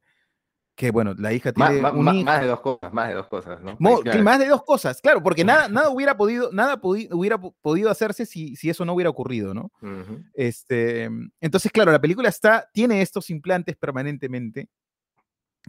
[0.76, 2.26] que bueno, la hija tiene más, un más, hijo.
[2.26, 3.76] más, de dos cosas, más de dos cosas, ¿no?
[3.80, 4.24] Mo, claro.
[4.24, 8.56] Más de dos cosas, claro, porque nada, nada hubiera podido, nada hubiera podido hacerse si,
[8.56, 9.72] si, eso no hubiera ocurrido, ¿no?
[9.82, 10.32] Uh -huh.
[10.36, 11.10] este,
[11.42, 14.70] entonces, claro, la película está, tiene estos implantes permanentemente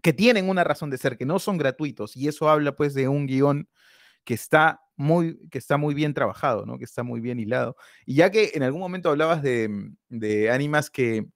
[0.00, 3.08] que tienen una razón de ser, que no son gratuitos, y eso habla pues de
[3.08, 3.68] un guion
[4.24, 6.76] que está muy, que está muy bien trabajado, ¿no?
[6.78, 7.74] Que está muy bien hilado.
[8.04, 11.26] Y ya que en algún momento hablabas de, de Animas que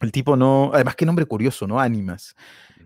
[0.00, 1.80] el tipo no, además qué nombre curioso, ¿no?
[1.80, 2.36] Animas,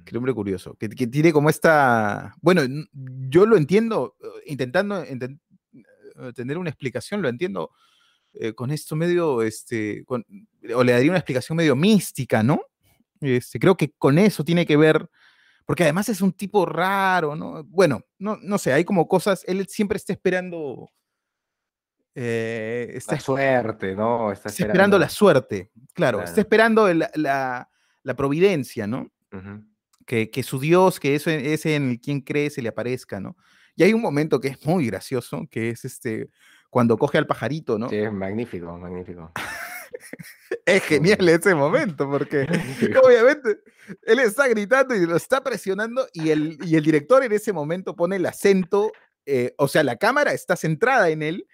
[0.04, 5.40] qué nombre curioso, que, que tiene como esta, bueno, yo lo entiendo, eh, intentando intent,
[5.72, 7.72] eh, tener una explicación, lo entiendo
[8.34, 10.24] eh, con esto medio, este, con,
[10.74, 12.60] o le daría una explicación medio mística, ¿no?
[13.20, 15.10] Este, creo que con eso tiene que ver
[15.66, 17.64] porque además es un tipo raro, ¿no?
[17.64, 20.88] Bueno, no, no sé, hay como cosas, él siempre está esperando,
[22.14, 24.30] eh, está La suerte, ¿no?
[24.32, 26.28] Está está esperando la suerte, claro, Claro.
[26.28, 27.70] está esperando el- la,
[28.02, 29.08] la providencia, ¿no?
[30.04, 33.36] Que, que su Dios, que eso es en el quien cree, se le aparezca, ¿no?
[33.76, 36.28] Y hay un momento que es muy gracioso, que es este,
[36.68, 37.88] cuando coge al pajarito, ¿no?
[37.88, 39.32] Sí, es magnífico, magnífico.
[40.66, 42.46] Es genial ese momento, porque
[43.04, 43.58] obviamente
[44.02, 47.94] él está gritando y lo está presionando y el, y el director en ese momento
[47.96, 48.92] pone el acento,
[49.26, 51.46] eh, o sea, la cámara está centrada en él,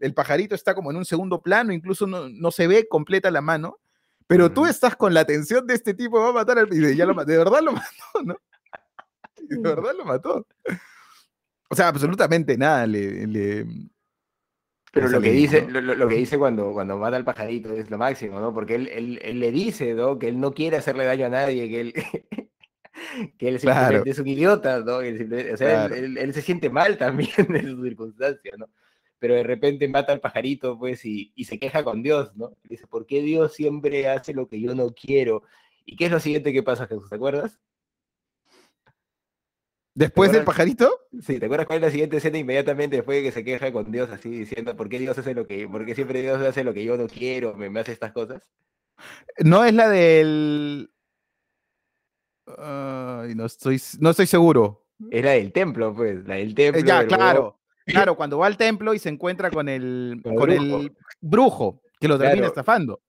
[0.00, 3.40] el pajarito está como en un segundo plano, incluso no, no se ve completa la
[3.40, 3.78] mano,
[4.26, 6.72] pero tú estás con la atención de este tipo, va a matar al...
[6.72, 8.36] Y de, ya lo de verdad lo mató, ¿no?
[9.48, 10.46] De verdad lo mató.
[11.68, 13.26] O sea, absolutamente nada le...
[13.26, 13.66] le-
[14.96, 15.80] Pero lo que dice, ¿no?
[15.80, 18.52] lo, que dice cuando, cuando mata al pajarito es lo máximo, ¿no?
[18.52, 20.18] Porque él, él, él le dice, ¿no?
[20.18, 21.92] Que él no quiere hacerle daño a nadie, que él,
[23.38, 23.78] que él Claro.
[23.80, 25.00] simplemente es un idiota, ¿no?
[25.00, 25.94] Él o sea, él- Claro.
[25.94, 28.68] él, él se siente mal también en sus circunstancias, ¿no?
[29.18, 32.52] Pero de repente mata al pajarito, pues, y, y se queja con Dios, ¿no?
[32.64, 35.42] Dice, ¿por qué Dios siempre hace lo que yo no quiero?
[35.86, 37.08] ¿Y qué es lo siguiente que pasa, Jesús?
[37.08, 37.58] ¿Te acuerdas?
[39.96, 40.90] Después del pajarito,
[41.22, 43.90] Sí, ¿te acuerdas cuál es la siguiente escena inmediatamente después de que se queja con
[43.90, 46.74] Dios así diciendo, ¿por qué Dios hace lo que, por qué siempre Dios hace lo
[46.74, 48.42] que yo no quiero, me, me hace estas cosas?
[49.40, 50.90] no es la del...
[52.58, 54.86] Ay, no estoy, no estoy seguro.
[55.10, 56.82] Es la del templo, pues, la del Eh, templo.
[56.86, 57.58] ya, del claro.
[57.86, 60.80] Claro, cuando va al templo y se encuentra con el, Con el brujo.
[60.80, 62.48] el brujo que lo termina Claro.
[62.48, 63.00] estafando.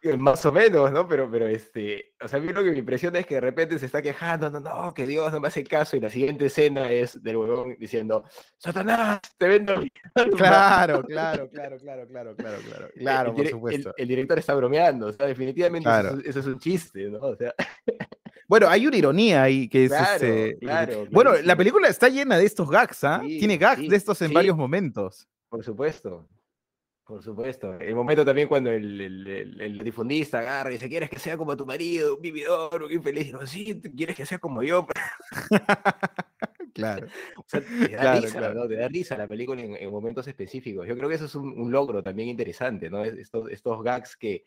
[0.00, 1.08] Eh, Más o menos, ¿no?
[1.08, 3.78] Pero, pero este, o sea, a mí lo que me impresiona es que de repente
[3.80, 6.88] se está quejando, no, no, que Dios no me hace caso, y la siguiente escena
[6.92, 8.22] es del huevón diciendo,
[8.58, 10.36] Satanás, te vendo mi alma".
[10.36, 12.88] Claro, claro, claro, claro, claro, claro, claro.
[12.96, 13.88] Claro, por supuesto.
[13.96, 16.18] El, el director está bromeando, o sea, definitivamente eso, Claro.
[16.20, 17.18] es- eso es un chiste, ¿no?
[17.18, 17.52] O sea,
[18.48, 20.58] Bueno, hay una ironía ahí que es Claro, este.
[20.58, 23.20] claro, Bueno, la película está llena de estos gags, ¿ah?
[23.22, 24.34] Sí, Tiene gags sí, de estos en sí.
[24.34, 25.28] varios momentos.
[25.50, 26.26] Por supuesto.
[27.08, 27.72] Por supuesto.
[27.80, 31.38] El momento también cuando el, el, el- el difundista agarra y dice, ¿quieres que sea
[31.38, 33.24] como tu marido, un vividor, un infeliz?
[33.24, 34.86] Digo, sí, ¿tú ¿quieres que sea como yo?
[36.74, 37.08] Claro.
[37.36, 38.54] O sea, te da Claro, risa, claro.
[38.54, 38.68] ¿no?
[38.68, 40.86] Te da risa la película en, en momentos específicos.
[40.86, 43.02] Yo creo que eso es un, un logro también interesante, ¿no?
[43.04, 44.44] Es- Estos, estos gags que,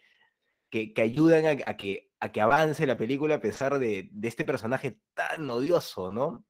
[0.69, 4.27] que, que ayudan a, a que, a que avance la película a pesar de, de
[4.27, 6.45] este personaje tan odioso, ¿no?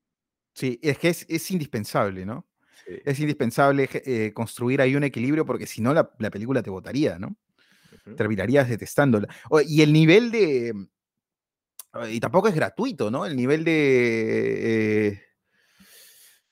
[0.54, 2.48] Sí, es que es, es indispensable, ¿no?
[2.86, 2.94] Sí.
[3.06, 7.20] Es indispensable eh, construir ahí un equilibrio porque si no la, la película te botaría,
[7.20, 7.36] ¿no?
[8.06, 8.16] Ujú.
[8.16, 9.28] terminarías detestándola.
[9.50, 10.74] O- y el nivel de...
[12.10, 13.26] Y tampoco es gratuito, ¿no?
[13.26, 15.08] El nivel de...
[15.08, 15.22] eh,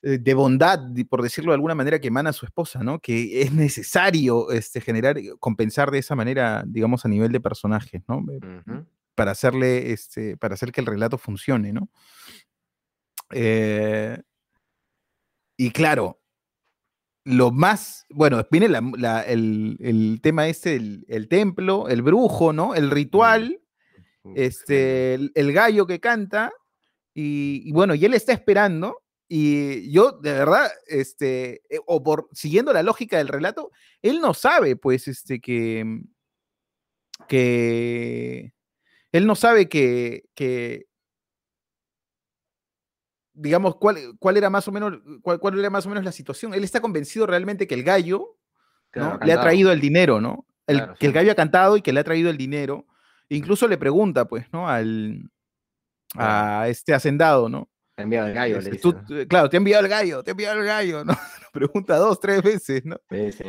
[0.02, 3.00] eh, de bondad, por decirlo de alguna manera, que emana su esposa, ¿no?
[3.00, 8.24] Que es necesario este, generar, compensar de esa manera, digamos, a nivel de personaje, ¿no?
[9.14, 11.90] Para hacerle, este, para hacer que el relato funcione, ¿no?
[13.30, 14.18] Eh,
[15.56, 16.19] y claro,
[17.24, 22.52] lo más, bueno, viene la- la- el, el tema este, el, el templo, el brujo,
[22.52, 22.74] ¿no?
[22.74, 23.60] El ritual,
[24.36, 26.52] este, el, el gallo que canta,
[27.14, 32.28] y, y bueno, y él está esperando, y yo, de verdad, este, eh, o por
[32.32, 33.70] siguiendo la lógica del relato,
[34.02, 35.84] él no sabe, pues, este, que,
[37.28, 38.52] que,
[39.12, 40.86] él no sabe que, que
[43.32, 46.54] digamos, cuál, cuál era más o menos, cuál, cuál era más o menos la situación.
[46.54, 48.36] Él está convencido realmente que el gallo,
[48.90, 49.24] Claro, ¿no?
[49.26, 50.46] Le ha traído el dinero, ¿no?
[50.66, 52.86] El- Claro, que el gallo ha cantado y que le ha traído el dinero.
[53.28, 54.68] Incluso le pregunta, pues, ¿no?
[54.68, 55.30] Al,
[56.16, 57.70] a este hacendado, ¿no?
[57.94, 59.04] Te ha enviado el gallo, le dice, tú- ¿no?
[59.04, 61.12] tú- claro, te ha enviado el gallo, te ha enviado el gallo, ¿no?
[61.52, 62.96] Pregunta dos, tres veces, ¿no?
[63.10, 63.44] Sí, sí.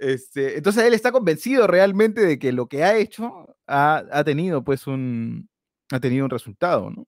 [0.00, 4.62] Este, entonces él está convencido realmente de que lo que ha hecho ha, ha tenido,
[4.62, 5.48] pues, un,
[5.92, 7.06] ha tenido un resultado, ¿no?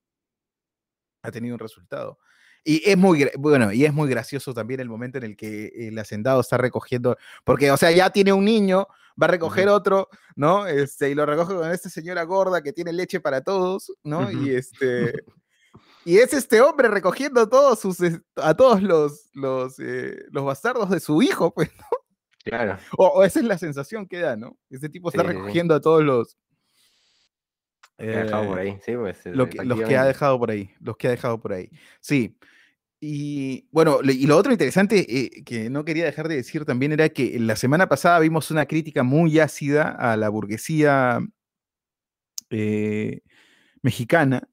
[1.23, 2.19] Ha tenido un resultado.
[2.63, 5.99] Y es muy, bueno, y es muy gracioso también el momento en el que el
[5.99, 8.87] hacendado está recogiendo, porque, o sea, ya tiene un niño,
[9.21, 10.67] va a recoger otro, ¿no?
[10.67, 14.31] Este, y lo recoge con esta señora gorda que tiene leche para todos, ¿no?
[14.31, 15.25] Y este,
[16.05, 17.97] y es este hombre recogiendo todos sus,
[18.37, 21.71] a todos los, los, eh, los bastardos de su hijo, pues,
[22.45, 22.79] Claro.
[22.99, 24.59] o, o esa es la sensación que da, ¿no?
[24.71, 25.39] Este tipo está Sí, sí, sí.
[25.39, 26.37] recogiendo a todos los...
[28.01, 29.19] que ha dejado por eh, ahí, sí, pues.
[29.27, 31.71] lo que- los que ha dejado por ahí, los que ha dejado por ahí.
[32.01, 32.37] Sí.
[33.03, 37.09] Y bueno, y lo otro interesante eh, que no quería dejar de decir también era
[37.09, 41.21] que la semana pasada vimos una crítica muy ácida a la burguesía
[42.51, 43.21] eh,
[43.83, 44.49] mexicana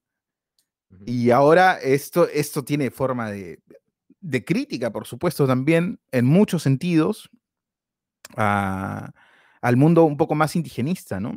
[1.05, 3.59] y ahora esto, esto tiene forma de,
[4.21, 7.29] de crítica, por supuesto, también en muchos sentidos
[8.37, 9.11] a-
[9.61, 11.35] al mundo un poco más indigenista, ¿no?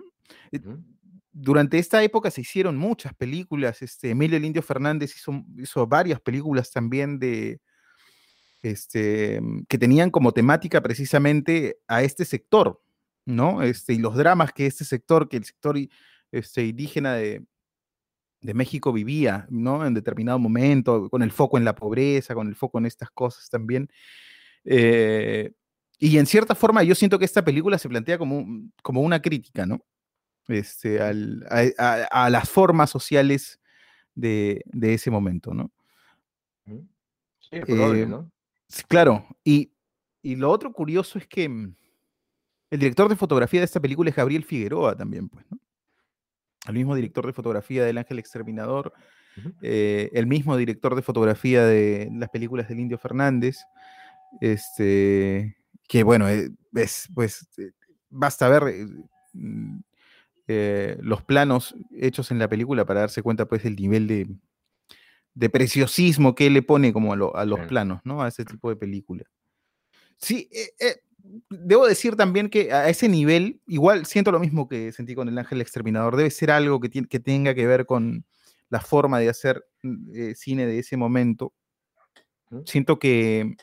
[1.33, 3.83] Durante esta época se hicieron muchas películas.
[3.83, 7.61] Este, Emilio el Indio Fernández hizo, hizo varias películas también de,
[8.63, 12.83] este, que tenían como temática precisamente a este sector,
[13.27, 13.63] ¿no?
[13.63, 15.77] Este, y los dramas que este sector, que el sector
[16.33, 17.45] este, indígena de,
[18.41, 19.87] de México vivía, ¿no?
[19.87, 23.49] En determinado momento, con el foco en la pobreza, con el foco en estas cosas
[23.51, 23.89] también.
[24.65, 25.53] Eh,
[25.99, 28.47] y en cierta forma yo siento que esta película se plantea como,
[28.83, 29.85] como una crítica, ¿no?
[30.49, 33.61] Este, a, las formas sociales
[34.15, 35.71] de, ese momento, ¿no?
[37.39, 38.31] Sí, probable, eh, ¿no?
[38.89, 39.73] Claro, y,
[40.23, 41.75] lo otro curioso es que mm,
[42.71, 45.59] el director de fotografía de esta película es Gabriel Figueroa también, pues, ¿no?
[46.67, 48.93] El mismo director de fotografía del Ángel Exterminador,
[49.63, 53.65] eh, el mismo director de fotografía de las películas del Indio Fernández,
[54.41, 55.57] este,
[55.89, 57.49] que bueno, eh, es, pues
[58.11, 58.87] basta ver
[60.51, 64.29] mm, los planos hechos en la película para darse cuenta pues del nivel de,
[65.35, 68.23] de preciosismo que él le pone como a, los planos, ¿no?
[68.23, 69.25] A ese tipo de película.
[70.17, 70.97] Sí, eh, eh,
[71.49, 75.39] debo decir también que a ese nivel, igual siento lo mismo que sentí con El
[75.39, 78.25] Ángel Exterminador, debe ser algo que, que tenga que ver con
[78.69, 81.53] la forma de hacer mm, eh, cine de ese momento.
[82.65, 83.55] Siento que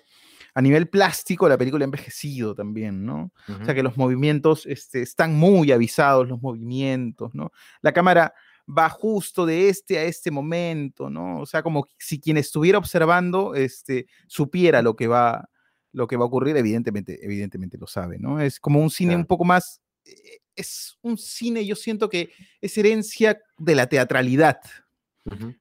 [0.58, 3.32] a nivel plástico la película ha envejecido también, ¿no?
[3.48, 7.52] O sea que los movimientos este, están muy avisados, los movimientos, ¿no?
[7.84, 8.34] La cámara
[8.68, 11.42] va justo de este a este momento, ¿no?
[11.42, 15.48] O sea, como si quien estuviera observando este, supiera lo que va
[15.92, 18.42] lo que va a ocurrir, evidentemente, evidentemente lo sabe, ¿no?
[18.42, 22.76] Es como un cine un poco más, eh, es un cine, yo siento que es
[22.80, 24.58] herencia de la teatralidad,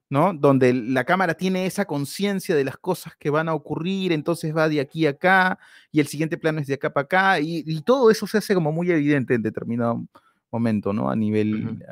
[0.09, 0.33] ¿no?
[0.33, 4.69] Donde la cámara tiene esa conciencia de las cosas que van a ocurrir, entonces va
[4.69, 5.59] de aquí a acá,
[5.91, 8.71] y el siguiente plano es de acá para acá, y, todo eso se hace como
[8.71, 10.05] muy evidente en determinado
[10.51, 11.09] momento, ¿no?
[11.09, 11.83] A nivel,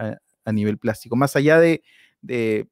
[0.45, 1.83] a nivel plástico, más allá de,
[2.21, 2.67] de,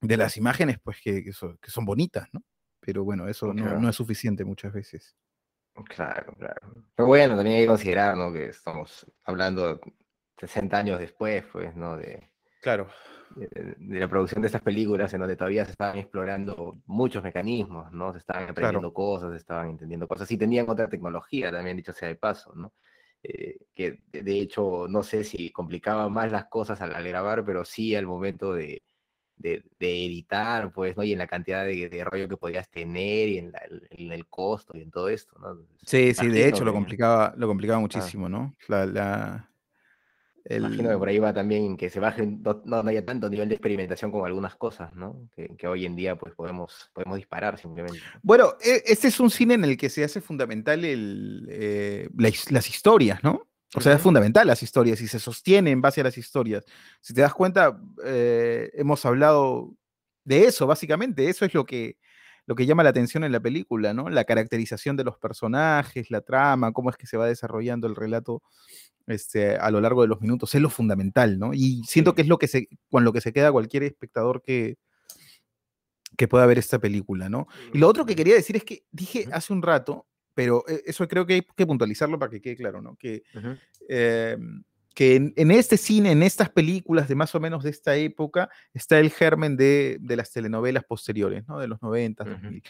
[0.00, 2.42] las imágenes, pues que, son, bonitas, ¿no?
[2.80, 5.16] Pero bueno, eso no, es suficiente muchas veces.
[5.88, 6.74] Claro, claro.
[6.94, 8.32] Pero bueno, también hay que considerar, ¿no?
[8.32, 9.80] Que estamos hablando
[10.38, 11.96] 60 años después, pues, ¿no?
[11.96, 12.30] De,
[12.64, 12.88] claro.
[13.36, 18.12] De, la producción de estas películas en donde todavía se estaban explorando muchos mecanismos, ¿no?
[18.12, 22.08] Se estaban aprendiendo cosas, se estaban entendiendo cosas y tenían otra tecnología también, dicho sea
[22.08, 22.72] de paso, ¿no?
[23.22, 27.94] Eh, que de hecho no sé si complicaba más las cosas al, grabar, pero sí
[27.94, 28.82] al momento de,
[29.36, 31.02] de, editar, pues, ¿no?
[31.02, 33.52] Y en la cantidad de, rollo que podías tener y en,
[34.12, 35.66] el costo y en todo esto, ¿no?
[35.84, 38.54] Sí, sí, de hecho lo complicaba, lo complicaba muchísimo, ¿no?
[38.68, 39.50] La,
[40.48, 43.54] Imagino que por ahí va también que se baje, no, no, haya tanto nivel de
[43.54, 45.28] experimentación como algunas cosas, ¿no?
[45.34, 47.98] Que, hoy en día pues podemos, podemos disparar simplemente.
[48.22, 52.68] Bueno, e, este es un cine en el que se hace fundamental el, eh, las
[52.68, 53.48] historias, ¿no?
[53.74, 56.64] O sea, es fundamental las historias y se sostiene en base a las historias.
[57.00, 59.74] Si te das cuenta, eh, hemos hablado
[60.24, 61.28] de eso, básicamente.
[61.28, 61.96] Eso es lo que,
[62.46, 64.10] lo que llama la atención en la película, ¿no?
[64.10, 68.42] La caracterización de los personajes, la trama, cómo es que se va desarrollando el relato
[69.06, 71.54] este, a lo largo de los minutos, es lo fundamental, ¿no?
[71.54, 74.76] Y siento que es lo que se, con lo que se queda cualquier espectador que,
[76.16, 77.46] que pueda ver esta película, ¿no?
[77.72, 81.06] Y lo otro que quería decir es que dije hace un rato, pero eh, eso
[81.08, 82.96] creo que hay que puntualizarlo para que quede claro, ¿no?
[82.96, 83.22] Que,
[84.94, 89.00] que en, este cine, en estas películas de más o menos de esta época, está
[89.00, 91.58] el germen de, de las telenovelas posteriores, ¿no?
[91.58, 92.62] De los 90, 2000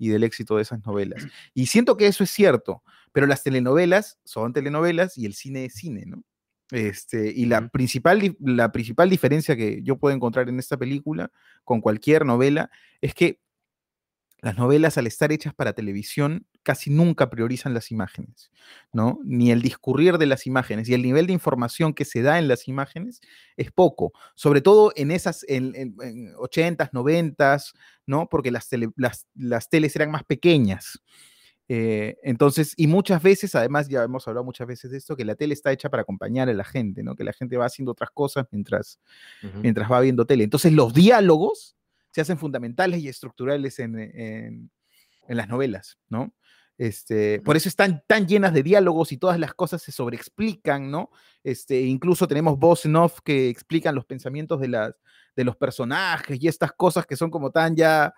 [0.00, 1.26] y del éxito de esas novelas.
[1.52, 5.74] Y siento que eso es cierto, pero las telenovelas son telenovelas y el cine es
[5.74, 6.24] cine, ¿no?
[6.70, 11.30] Este, y la, principal, la principal diferencia que yo puedo encontrar en esta película
[11.64, 13.40] con cualquier novela es que
[14.42, 18.50] las novelas, al estar hechas para televisión, casi nunca priorizan las imágenes,
[18.92, 19.18] ¿no?
[19.24, 22.48] Ni el discurrir de las imágenes y el nivel de información que se da en
[22.48, 23.20] las imágenes
[23.56, 27.72] es poco, sobre todo en esas, en, 80s, 90s,
[28.06, 28.28] ¿no?
[28.28, 28.68] Porque las,
[29.34, 31.02] las, teles eran más pequeñas.
[31.68, 35.36] Eh, entonces, y muchas veces, además, ya hemos hablado muchas veces de esto, que la
[35.36, 37.14] tele está hecha para acompañar a la gente, ¿no?
[37.14, 38.98] Que la gente va haciendo otras cosas mientras,
[39.62, 40.44] mientras va viendo tele.
[40.44, 41.76] Entonces, los diálogos
[42.10, 44.70] se hacen fundamentales y estructurales en,
[45.28, 46.34] las novelas, ¿no?
[46.76, 51.10] Este, por eso están tan llenas de diálogos y todas las cosas se sobreexplican, ¿no?
[51.44, 54.94] Este, incluso tenemos voz en off que explican los pensamientos de, las,
[55.36, 58.14] de los personajes y estas cosas que son como tan ya...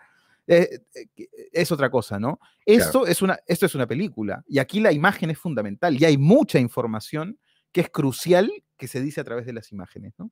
[0.47, 2.41] Eh, eh, es otra cosa, ¿no?
[2.65, 6.17] Esto, es una, esto es una película y aquí la imagen es fundamental y hay
[6.17, 7.39] mucha información
[7.73, 10.31] que es crucial que se dice a través de las imágenes, ¿no?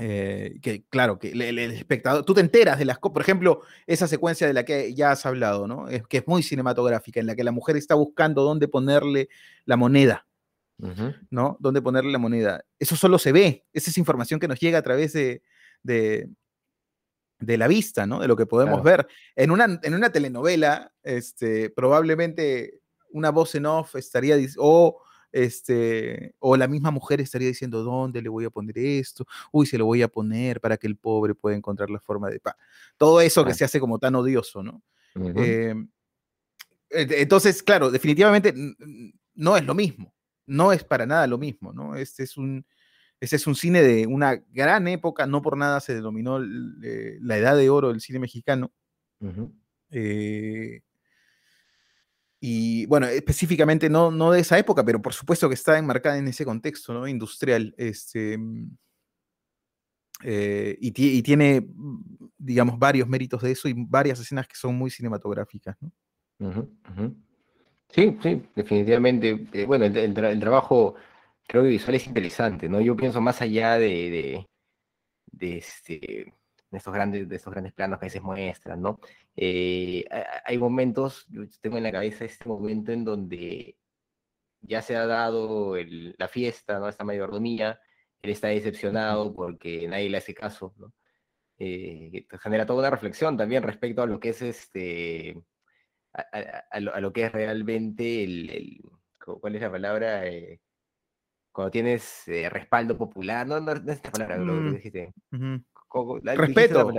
[0.00, 4.06] Eh, que claro, que el, espectador, tú te enteras de las cosas, por ejemplo, esa
[4.06, 5.88] secuencia de la que ya has hablado, ¿no?
[5.88, 9.28] Es, que es muy cinematográfica, en la que la mujer está buscando dónde ponerle
[9.64, 10.24] la moneda,
[11.30, 11.56] ¿no?
[11.58, 12.64] Dónde ponerle la moneda.
[12.78, 15.42] Eso solo se ve, esa es información que nos llega a través de,
[15.82, 16.28] de,
[17.40, 18.20] de la vista, ¿no?
[18.20, 19.08] De lo que podemos ver.
[19.34, 22.80] En una, en una telenovela, este, probablemente
[23.10, 25.02] una voz en off estaría, o,
[25.32, 29.26] este, o la misma mujer estaría diciendo, ¿dónde le voy a poner esto?
[29.52, 32.40] Uy, se lo voy a poner para que el pobre pueda encontrar la forma de...
[32.40, 32.56] Pa.
[32.96, 34.82] Todo eso que se hace como tan odioso, ¿no?
[35.14, 35.88] Em,
[36.90, 38.54] entonces, claro, definitivamente
[39.34, 40.14] no es lo mismo,
[40.46, 41.96] no es para nada lo mismo, ¿no?
[41.96, 42.64] Este es un,
[43.20, 46.38] este es un cine de una gran época, no por nada se denominó
[46.82, 48.72] eh, la edad de oro del cine mexicano.
[49.90, 50.82] Eh,
[52.40, 56.28] y bueno, específicamente no, no de esa época, pero por supuesto que está enmarcada en
[56.28, 57.08] ese contexto ¿no?
[57.08, 57.74] industrial.
[57.76, 58.38] Este,
[60.22, 61.66] eh, y, tiene,
[62.36, 65.76] digamos, varios méritos de eso y varias escenas que son muy cinematográficas.
[67.90, 69.34] Sí, sí, definitivamente.
[69.66, 70.94] bueno, el, trabajo
[71.46, 72.80] creo que visual es interesante, ¿no?
[72.80, 74.46] Yo pienso más allá de,
[75.32, 76.34] de, este,
[76.70, 79.00] estos grandes, de estos grandes planos que a veces muestran, ¿no?
[79.36, 80.04] Eh,
[80.44, 83.76] hay momentos, yo tengo en la cabeza este momento en donde
[84.60, 86.88] ya se ha dado la fiesta, ¿no?
[86.88, 87.80] Esta mayordomía,
[88.22, 90.92] él está decepcionado porque nadie le hace caso, ¿no?
[91.58, 95.36] Eh, genera toda una reflexión también respecto a lo que es este,
[96.12, 98.80] a, lo, que es realmente el,
[99.18, 100.26] ¿cuál es la palabra?
[100.26, 100.60] Eh,
[101.50, 105.56] cuando tienes eh, respaldo popular, no, no, no es esta palabra, lo que mm,
[106.36, 106.92] respeto,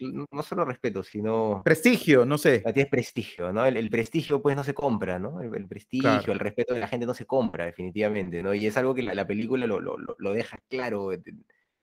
[0.00, 1.62] no, solo respeto, sino...
[1.64, 2.60] Prestigio, no sé.
[2.60, 3.64] Tienes prestigio, ¿no?
[3.64, 5.40] El, prestigio pues no se compra, ¿no?
[5.40, 8.54] El, prestigio, el respeto de la gente no se compra, definitivamente, ¿no?
[8.54, 11.22] Y es algo que la, película lo, lo, lo, deja claro eh,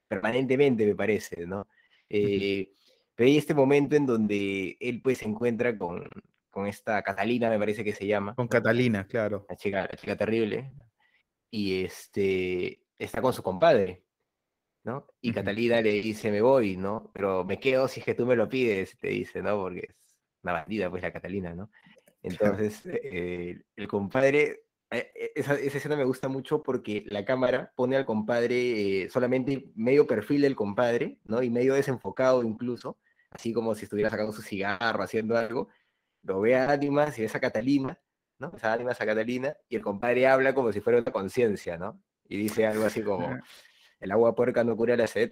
[0.07, 1.67] permanentemente, me parece, ¿no?
[2.09, 2.71] Eh,
[3.15, 6.03] pero hay este momento en donde él pues se encuentra con,
[6.49, 8.35] con esta Catalina, me parece que se llama.
[8.35, 9.45] Con Catalina, claro.
[9.49, 10.71] La chica, la chica terrible,
[11.49, 14.03] y este, está con su compadre,
[14.83, 15.07] ¿no?
[15.21, 17.11] Y Catalina le dice, me voy, ¿no?
[17.13, 19.57] Pero me quedo si es que tú me lo pides, te dice, ¿no?
[19.57, 19.95] Porque es
[20.43, 21.69] una bandida, pues, la Catalina, ¿no?
[22.23, 27.71] Entonces, eh, el compadre, eh, eh, esa, esa, escena me gusta mucho porque la cámara
[27.75, 31.41] pone al compadre solamente medio perfil del compadre, ¿no?
[31.41, 32.97] Y medio desenfocado incluso,
[33.31, 35.69] así como si estuviera sacando su cigarro, haciendo algo.
[36.23, 37.99] Lo ve a Ánimas y ves a Catalina,
[38.37, 38.51] ¿no?
[38.55, 42.01] Esa ánima a Catalina, y el compadre habla como si fuera una conciencia, ¿no?
[42.27, 43.27] Y dice algo así como,
[44.01, 45.31] el agua puerca no cura la sed.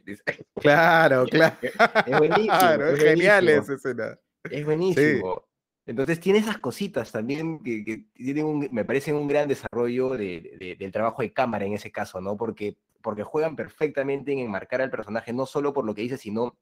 [0.56, 1.58] Claro, claro.
[1.62, 2.84] Es buenísimo.
[2.86, 4.18] es, genial esa escena.
[4.50, 5.44] Es buenísimo.
[5.86, 11.24] Entonces tiene esas cositas también que, tienen me parecen un gran desarrollo de, del trabajo
[11.24, 12.38] de cámara en ese caso, ¿no?
[12.38, 16.56] Porque, porque juegan perfectamente en enmarcar al personaje, no solo por lo que dice, sino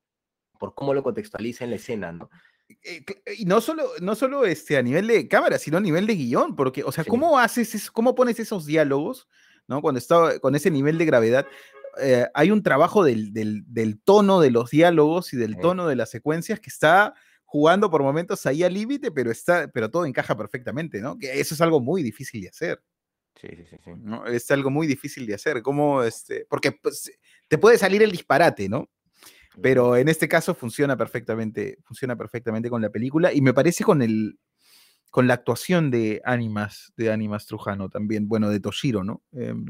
[0.58, 2.30] por cómo lo contextualiza en la escena, ¿no?
[2.84, 3.04] Eh,
[3.38, 6.56] y no solo, no solo este, a nivel de cámara, sino a nivel de guion,
[6.56, 9.28] porque, o sea, ¿cómo haces, eso, cómo pones esos diálogos,
[9.68, 9.82] ¿no?
[9.82, 11.46] Cuando está con ese nivel de gravedad,
[12.00, 16.10] eh, hay un trabajo del, del, tono de los diálogos y del tono de las
[16.10, 17.14] secuencias que está
[17.46, 21.18] jugando por momentos ahí al límite, pero, está, pero todo encaja perfectamente, ¿no?
[21.18, 22.82] Que eso es algo muy difícil de hacer.
[23.40, 23.92] Sí, sí, sí.
[23.98, 24.26] ¿no?
[24.26, 27.12] Es algo muy difícil de hacer, como este, porque pues,
[27.48, 28.90] te puede salir el disparate, ¿no?
[29.62, 34.02] Pero en este caso funciona perfectamente, funciona perfectamente con la película y me parece con
[34.02, 34.38] el
[35.10, 39.24] con la actuación de Animas, de Animas Trujano también, bueno, de Toshiro, ¿no?
[39.32, 39.66] Em,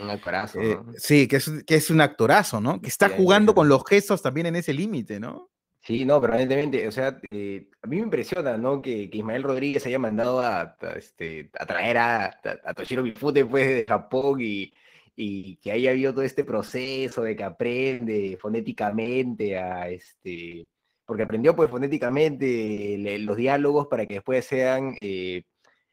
[0.00, 2.80] un actorazo, eh, sí, que es, que es un actorazo, ¿no?
[2.80, 5.50] Que está jugando con los gestos también en ese límite, ¿no?
[5.82, 8.82] Sí, no, permanentemente, o sea, eh, a mí me impresiona, ¿no?
[8.82, 13.68] Que, que, Ismael Rodríguez haya mandado a, este, a traer a, a, Toshiro Mifune, pues,
[13.68, 14.72] de Japón y,
[15.14, 20.66] y que haya habido todo este proceso de que aprende fonéticamente a este,
[21.06, 25.44] porque aprendió pues fonéticamente los diálogos para que después sean, eh,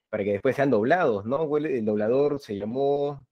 [0.09, 1.55] para que después sean doblados, ¿no?
[1.57, 3.25] El doblador se llamó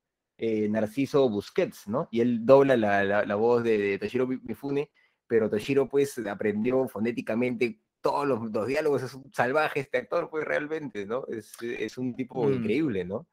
[0.44, 2.08] eh, Narciso Busquets, ¿no?
[2.10, 4.90] Y él dobla la, la, voz de, de, Toshiro Mifune,
[5.28, 11.06] pero Toshiro pues aprendió fonéticamente todos los, diálogos, es un salvaje este actor pues realmente,
[11.06, 11.28] ¿no?
[11.28, 12.54] Es, es un tipo mm.
[12.54, 13.28] increíble, ¿no?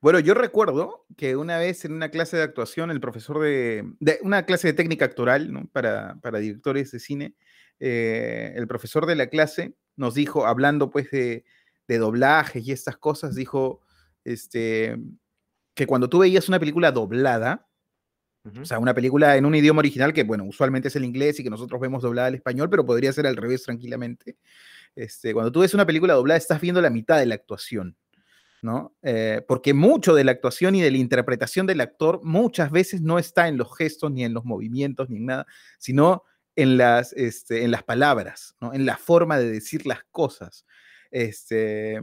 [0.00, 4.44] Bueno, yo recuerdo que una vez en una clase de actuación, el profesor de, una
[4.44, 5.68] clase de técnica actoral ¿no?
[5.68, 7.36] para, para, directores de cine,
[7.78, 11.44] eh, el profesor de la clase nos dijo, hablando pues de,
[11.86, 13.82] de doblajes y estas cosas, dijo
[14.24, 14.98] este,
[15.74, 17.68] que cuando tú veías una película doblada,
[18.60, 21.44] o sea, una película en un idioma original que, bueno, usualmente es el inglés y
[21.44, 24.36] que nosotros vemos doblada al español, pero podría ser al revés tranquilamente.
[24.94, 27.96] Este, cuando tú ves una película doblada, estás viendo la mitad de la actuación.
[28.60, 28.94] ¿no?
[29.02, 33.18] Eh, porque mucho de la actuación y de la interpretación del actor muchas veces no
[33.18, 35.46] está en los gestos, ni en los movimientos, ni en nada,
[35.78, 36.24] sino
[36.56, 38.72] en las, este, en las palabras, ¿no?
[38.72, 40.64] En la forma de decir las cosas.
[41.10, 41.96] Este,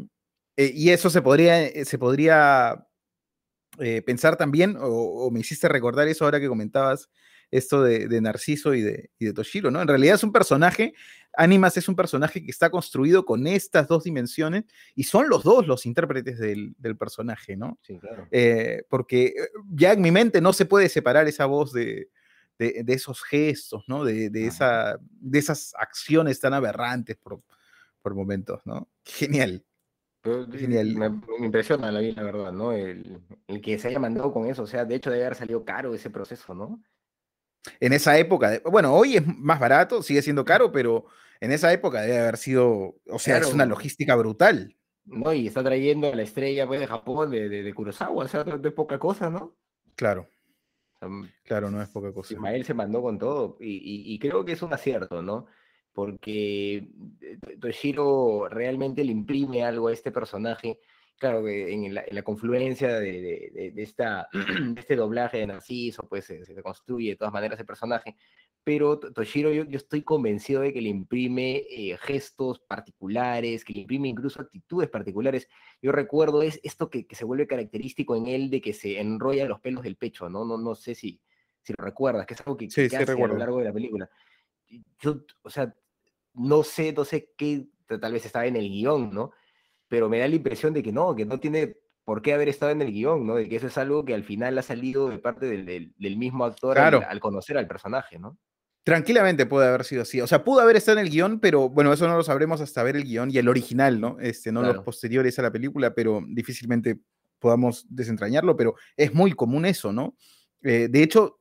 [0.56, 2.88] eh, y eso se podría, eh, se podría
[4.06, 7.10] pensar también, o, me hiciste recordar eso ahora que comentabas
[7.52, 9.82] esto de, Narciso y de, y de, Toshiro, ¿no?
[9.82, 10.94] En realidad es un personaje,
[11.34, 14.66] Animas es un personaje que está construido con estas dos dimensiones
[14.96, 17.78] y son los dos los intérpretes del, personaje, ¿no?
[17.82, 18.28] Sí, claro.
[18.32, 22.10] Eh, porque eh, ya en mi mente no se puede separar esa voz de,
[22.58, 24.04] esos gestos, ¿no?
[24.04, 27.42] De, esa, de esas acciones tan aberrantes por,
[28.02, 28.90] por momentos, ¿no?
[29.06, 29.66] Genial.
[30.24, 30.96] Genial.
[30.96, 32.74] Me, impresiona la, la verdad, ¿no?
[32.74, 35.66] El, el, que se haya mandado con eso, o sea, de hecho debe haber salido
[35.66, 36.82] caro ese proceso, ¿no?
[37.80, 41.06] En esa época, bueno, hoy es más barato, sigue siendo caro, pero
[41.40, 44.76] en esa época debe haber sido, o sea, es una logística brutal.
[45.06, 48.44] No, y está trayendo a la estrella pues, de Japón, de, de, Kurosawa, o sea,
[48.44, 49.56] no es poca cosa, ¿no?
[49.96, 50.28] Claro.
[51.44, 52.34] claro, no es poca cosa.
[52.34, 55.48] Ismael se mandó con todo, y, y creo que es un acierto, ¿no?
[55.94, 56.78] Porque
[57.22, 60.80] eh, Toshiro realmente le imprime algo a este personaje.
[61.18, 66.26] Claro, en la, en la confluencia de, de, esta, de este doblaje de Narciso, pues
[66.26, 68.16] se, se, construye de todas maneras el personaje,
[68.64, 73.82] pero Toshiro yo, yo estoy convencido de que le imprime eh, gestos particulares, que le
[73.82, 75.48] imprime incluso actitudes particulares.
[75.82, 79.46] Yo recuerdo es esto que, que, se vuelve característico en él de que se enrolla
[79.46, 80.46] los pelos del pecho, ¿no?
[80.46, 81.22] No, no sé si,
[81.62, 84.10] si lo recuerdas, que es algo que, sí, hace a lo largo de la película.
[85.00, 85.74] Yo, o sea,
[86.34, 87.68] no sé, no sé qué,
[88.00, 89.32] tal vez estaba en el guion, ¿no?
[89.88, 92.72] Pero me da la impresión de que no, que no tiene por qué haber estado
[92.72, 93.36] en el guion, ¿no?
[93.36, 96.46] De que eso es algo que al final ha salido de parte del, del, mismo
[96.46, 98.38] actor al, conocer al personaje, ¿no?
[98.84, 100.20] Tranquilamente puede haber sido así.
[100.22, 102.82] O sea, pudo haber estado en el guion, pero bueno, eso no lo sabremos hasta
[102.82, 104.18] ver el guion y el original, ¿no?
[104.20, 107.00] Este, no los posteriores a la película, pero difícilmente
[107.38, 110.16] podamos desentrañarlo, pero es muy común eso, ¿no?
[110.64, 111.41] Eh, de hecho,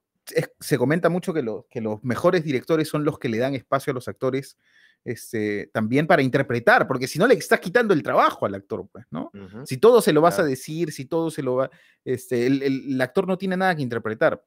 [0.61, 3.95] se comenta mucho que, que los mejores directores son los que le dan espacio a
[3.95, 4.57] los actores
[5.05, 9.07] este, también para interpretar, porque si no le estás quitando el trabajo al actor, pues,
[9.11, 9.31] ¿no?
[9.65, 11.71] Si todo se lo vas a decir, si todo se lo va,
[12.05, 14.45] este, el, actor no tiene nada que interpretar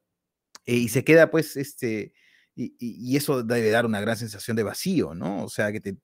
[0.65, 2.13] eh, y se queda, pues, este,
[2.55, 5.43] y, eso debe dar una gran sensación de vacío, ¿no?
[5.43, 5.97] O sea, que te,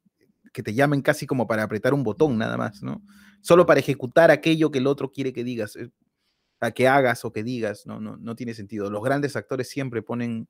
[0.51, 3.03] que te llamen casi como para apretar un botón nada más, ¿no?
[3.41, 5.91] Solo para ejecutar aquello que el otro quiere que digas, eh,
[6.59, 8.89] a que hagas o que digas, no, no, no tiene sentido.
[8.89, 10.49] Los grandes actores siempre ponen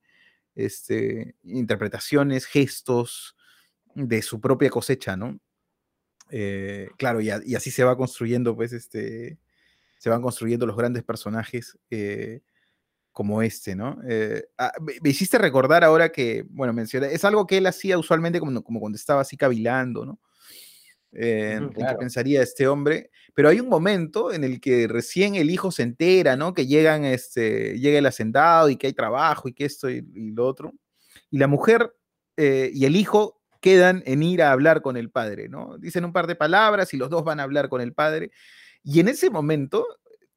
[0.56, 3.36] este, interpretaciones, gestos,
[3.96, 5.40] de su propia cosecha, ¿no?
[6.32, 9.40] Eh, claro, y, así se va construyendo, pues, este,
[9.98, 12.42] se van construyendo los grandes personajes eh,
[13.12, 14.00] como este, ¿no?
[14.08, 18.40] Eh, ah, me, hiciste recordar ahora que, bueno, mencioné, es algo que él hacía usualmente
[18.40, 20.20] como, como cuando estaba así cavilando, ¿no?
[21.12, 25.72] En qué pensaría este hombre, pero hay un momento en el que recién el hijo
[25.72, 26.54] se entera, ¿no?
[26.54, 30.32] Que llegan, este, llega el hacendado y que hay trabajo y que esto y, y
[30.32, 30.74] lo otro,
[31.32, 31.94] y la mujer
[32.38, 35.78] y el hijo quedan en ir a hablar con el padre, ¿no?
[35.78, 38.32] Dicen un par de palabras y los dos van a hablar con el padre.
[38.84, 39.86] Y en ese momento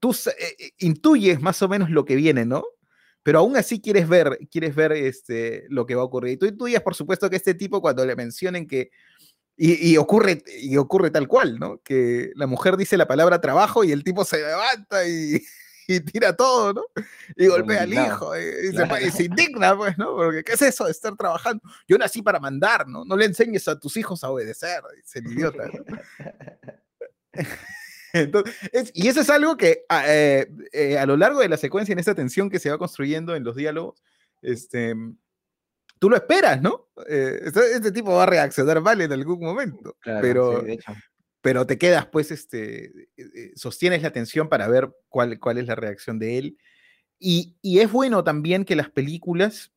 [0.00, 2.64] tú eh, eh, intuyes más o menos lo que viene, ¿no?
[3.22, 6.32] Pero aún así quieres ver, quieres ver este, lo que va a ocurrir.
[6.32, 8.90] Y tú intuyes, por supuesto, que este tipo, cuando le mencionen que
[9.64, 11.80] y, ocurre, y ocurre tal cual, ¿no?
[11.84, 15.40] Que la mujer dice la palabra trabajo y el tipo se levanta y,
[15.86, 16.82] y tira todo, ¿no?
[17.36, 20.16] Y golpea al hijo y, se, indigna, pues, ¿no?
[20.16, 21.62] Porque ¿qué es eso de estar trabajando?
[21.86, 23.04] Yo nací para mandar, ¿no?
[23.04, 25.84] No le enseñes a tus hijos a obedecer, dice el idiota, ¿no?
[28.94, 31.98] y eso es algo que a, eh, eh, a, lo largo de la secuencia, en
[31.98, 34.02] esta tensión que se va construyendo en los diálogos,
[34.42, 34.94] este,
[36.02, 36.88] tú lo esperas, ¿no?
[37.08, 40.64] Eh, este, este, tipo va a reaccionar mal en algún momento, pero,
[41.40, 45.68] pero te quedas, pues, este, eh, eh, sostienes la atención para ver cuál, cuál es
[45.68, 46.58] la reacción de él.
[47.20, 49.70] Y, es bueno también que las películas,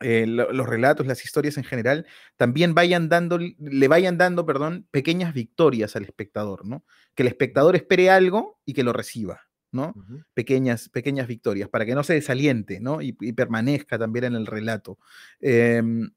[0.00, 2.04] eh, los relatos, las historias en general,
[2.36, 6.84] también vayan dando, le vayan dando, perdón, pequeñas victorias al espectador, ¿no?
[7.14, 9.94] Que el espectador espere algo y que lo reciba, ¿no?
[10.34, 13.02] pequeñas, pequeñas victorias, para que no se desaliente, ¿no?
[13.02, 14.98] Y, y permanezca también en el relato.
[15.40, 16.10] Em,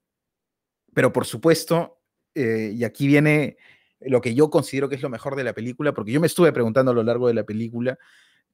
[0.93, 1.99] pero por supuesto,
[2.33, 3.57] y aquí viene
[4.01, 6.51] lo que yo considero que es lo mejor de la película, porque yo me estuve
[6.51, 7.97] preguntando a lo largo de la película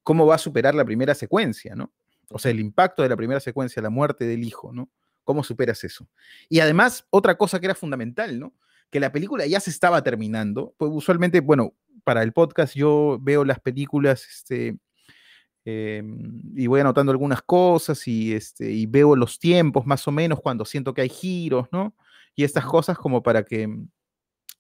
[0.03, 1.91] cómo va a superar la primera secuencia, ¿no?
[2.29, 4.89] O sea, el impacto de la primera secuencia, la muerte del hijo, ¿no?
[5.23, 6.07] ¿Cómo superas eso?
[6.49, 8.53] Y además, otra cosa que era fundamental, ¿no?
[8.89, 10.73] Que la película ya se estaba terminando.
[10.77, 11.73] Pues usualmente, bueno,
[12.03, 14.77] para el podcast yo veo las películas, este,
[15.67, 20.39] em, y voy anotando algunas cosas y, este, y veo los tiempos más o menos
[20.41, 21.93] cuando siento que hay giros, ¿no?
[22.35, 23.67] Y estas cosas como para que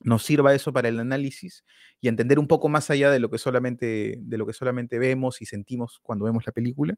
[0.01, 1.63] nos sirva eso para el análisis
[2.01, 5.41] y entender un poco más allá de lo que solamente, de lo que solamente vemos
[5.41, 6.95] y sentimos cuando vemos la película.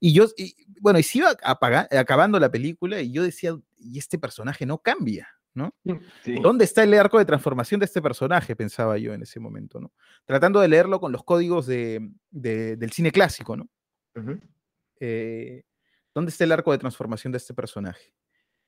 [0.00, 0.26] Y yo,
[0.80, 5.28] bueno, y se iba acabando la película y yo decía, y este personaje no cambia,
[5.56, 5.74] ¿no?
[6.42, 8.54] ¿Dónde está el arco de transformación de este personaje?
[8.54, 9.92] Pensaba yo en ese momento, ¿no?
[10.26, 13.68] Tratando de leerlo con los códigos de, del cine clásico, ¿no?
[14.14, 18.12] ¿Dónde está el arco de transformación de este personaje?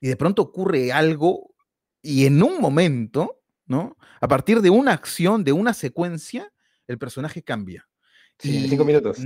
[0.01, 1.55] Y de pronto ocurre algo
[2.01, 3.97] y en un momento, ¿no?
[4.21, 6.51] A partir de una acción, de una secuencia,
[6.87, 7.87] el personaje cambia.
[8.39, 9.19] Sí, cinco minutos.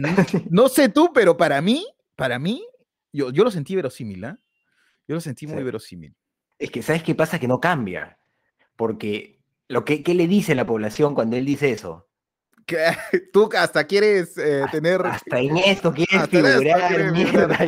[0.51, 1.87] No, sé tú, pero para mí,
[2.17, 2.67] para mí,
[3.13, 4.39] yo, yo lo sentí verosímil, ¿ah?
[5.07, 6.17] Yo lo sentí muy verosímil.
[6.63, 7.41] Es que, ¿sabes qué pasa?
[7.41, 8.17] Que no cambia.
[8.77, 12.09] Porque, lo que, ¿qué le dice la población cuando él dice eso?
[12.65, 12.77] Que
[13.33, 15.05] tú hasta quieres eh, tener.
[15.05, 17.59] Hasta en esto quieres figurar, mierda,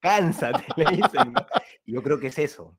[0.00, 1.32] cánsate, le dicen.
[1.86, 2.76] Yo creo que es eso.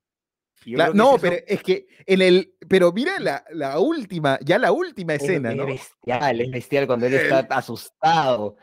[0.94, 2.54] no, pero es que en el.
[2.70, 5.64] Pero mira la, la última, ya la última escena, es, ¿no?
[5.64, 8.58] Es bestial, es bestial cuando él está asustado.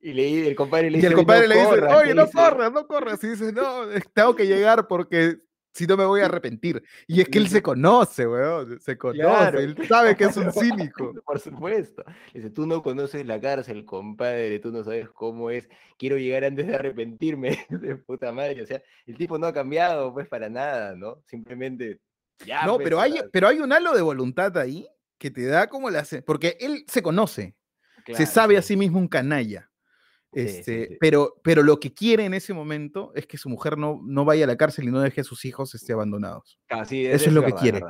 [0.00, 1.08] Y le, el compadre le dice.
[1.08, 3.24] Y el compadre le dice, oye, no corras, no corras.
[3.24, 5.38] Y dice, no, tengo que llegar porque
[5.74, 6.82] si no me voy a arrepentir.
[7.06, 11.12] Y es que él se conoce, weón, se conoce, él sabe que es un cínico.
[11.26, 12.04] Por supuesto.
[12.32, 15.68] Dice, tú no conoces la cárcel, compadre, tú no sabes cómo es,
[15.98, 18.62] quiero llegar antes de arrepentirme, de puta madre.
[18.62, 21.22] O sea, el tipo no ha cambiado, pues, para nada, ¿no?
[21.26, 22.00] Simplemente,
[22.46, 22.64] ya.
[22.64, 24.86] No, pues, pero, hay, pero hay un halo de voluntad ahí
[25.18, 26.06] que te da como la...
[26.24, 27.56] Porque él se conoce,
[28.06, 29.70] se sabe a sí mismo un canalla.
[30.34, 34.24] Este, Pero, pero lo que quiere en ese momento es que su mujer no, no
[34.24, 36.58] vaya a la cárcel y no deje a sus hijos este, abandonados.
[36.70, 37.82] Ah, Eso es, lo que quiere.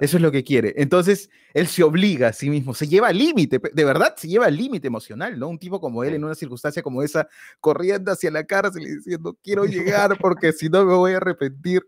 [0.00, 0.74] Eso es lo que quiere.
[0.76, 4.46] Entonces, él se obliga a sí mismo, se lleva al límite, de verdad se lleva
[4.46, 5.48] al límite emocional, ¿no?
[5.48, 7.28] Un tipo como él en una circunstancia como esa,
[7.60, 9.64] corriendo hacia la cárcel y diciendo, quiero
[9.98, 11.82] llegar porque si no me voy a arrepentir.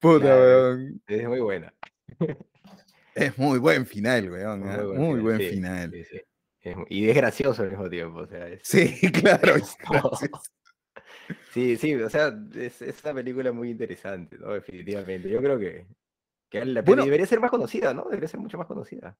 [0.00, 1.72] Puta, Es muy buena.
[3.14, 4.60] Es muy buen final, weón.
[4.96, 5.22] Muy, ¿eh?
[5.22, 5.92] buen, final.
[6.88, 8.20] Y es gracioso al mismo tiempo.
[8.20, 9.56] O sea, sí, claro.
[11.52, 14.52] sí, sí, o sea, es, una película muy interesante, ¿no?
[14.52, 15.28] Definitivamente.
[15.28, 15.86] Yo creo que,
[16.48, 18.04] que la debería ser más conocida, ¿no?
[18.04, 19.16] Debería ser mucho más conocida.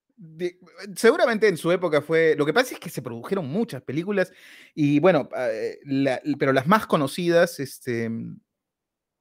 [0.97, 2.35] seguramente en su época fue.
[2.37, 4.33] Lo que pasa es que se produjeron muchas películas
[4.75, 5.79] y bueno, ah, eh,
[6.39, 8.11] pero las más conocidas este,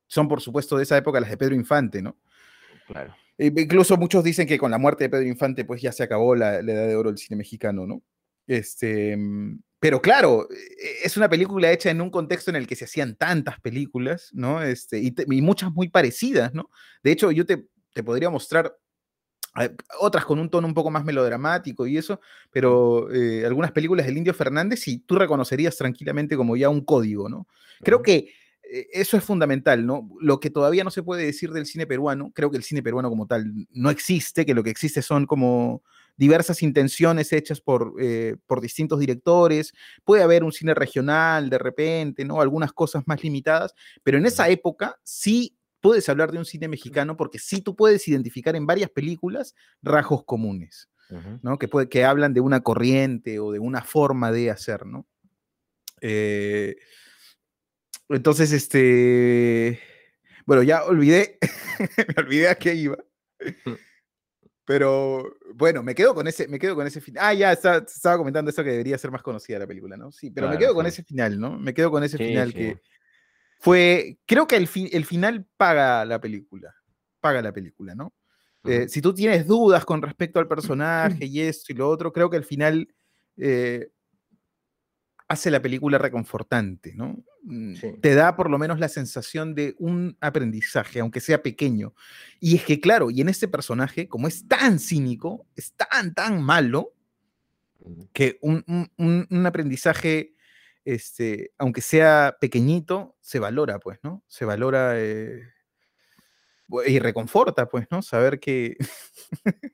[0.08, 2.18] son, por supuesto, de esa época las de Pedro Infante, ¿no?
[2.88, 3.16] Claro.
[3.38, 6.36] E incluso muchos dicen que con la muerte de Pedro Infante, pues ya se acabó
[6.36, 8.04] la, la edad de oro del cine mexicano, ¿no?
[8.48, 12.76] Este, mm, pero claro, e, es una película hecha en un contexto en el que
[12.76, 14.62] se hacían tantas películas, ¿no?
[14.62, 16.70] Este, y, muchas muy parecidas, ¿no?
[17.04, 18.78] De hecho, yo te, te podría mostrar
[20.00, 22.20] otras con un tono un poco más melodramático y eso,
[22.52, 27.30] pero eh, algunas películas del Indio Fernández y tú reconocerías tranquilamente como ya un código,
[27.30, 27.48] ¿no?
[27.84, 28.34] Creo que
[28.64, 30.10] eh, eso es fundamental, ¿no?
[30.20, 33.10] Lo que todavía no se puede decir del cine peruano, creo que el cine peruano
[33.10, 35.84] como tal no existe, que lo que existe son como
[36.16, 42.26] diversas intenciones hechas por, eh, por distintos directores, puede haber un cine regional de repente,
[42.26, 42.42] ¿no?
[42.42, 47.18] Algunas cosas más limitadas, pero en esa época sí puedes hablar de un cine mexicano
[47.18, 50.90] porque sí tú puedes identificar en varias películas rasgos comunes,
[51.42, 51.60] ¿no?
[51.60, 55.06] Que, puede, que hablan de una corriente o de una forma de hacer, ¿no?
[56.02, 56.76] Eh,
[58.10, 59.80] entonces, este,
[60.46, 61.38] bueno, ya olvidé,
[62.16, 62.98] me olvidé a qué iba.
[64.66, 67.24] Pero bueno, me quedo con ese, me quedo con ese final.
[67.26, 70.12] Ah, ya estaba comentando eso que debería ser más conocida la película, ¿no?
[70.12, 71.58] Sí, pero me quedo con ese final, ¿no?
[71.60, 72.80] Me quedo con ese final que
[73.60, 76.76] fue, creo que el, el final paga la película,
[77.20, 78.14] paga la película, ¿no?
[78.66, 82.30] Eh, si tú tienes dudas con respecto al personaje y esto y lo otro, creo
[82.30, 82.88] que al final
[83.38, 83.90] eh,
[85.28, 87.24] hace la película reconfortante, ¿no?
[87.44, 91.94] Mm, te da por lo menos la sensación de un aprendizaje, aunque sea pequeño.
[92.40, 96.42] Y es que, claro, y en este personaje, como es tan cínico, es tan, tan
[96.42, 96.94] malo,
[98.14, 100.36] que un, aprendizaje,
[100.86, 104.24] este, aunque sea pequeñito, se valora, pues, ¿no?
[104.28, 105.42] Se valora eh,
[106.86, 108.02] y reconforta, pues, ¿no?
[108.02, 108.78] Saber que...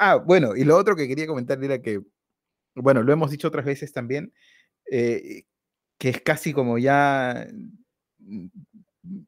[0.00, 2.00] ah, bueno, y lo otro que quería comentar era que,
[2.74, 4.32] bueno, lo hemos dicho otras veces también,
[4.90, 5.44] eh,
[5.98, 7.46] que es casi como ya
[8.18, 8.46] mm,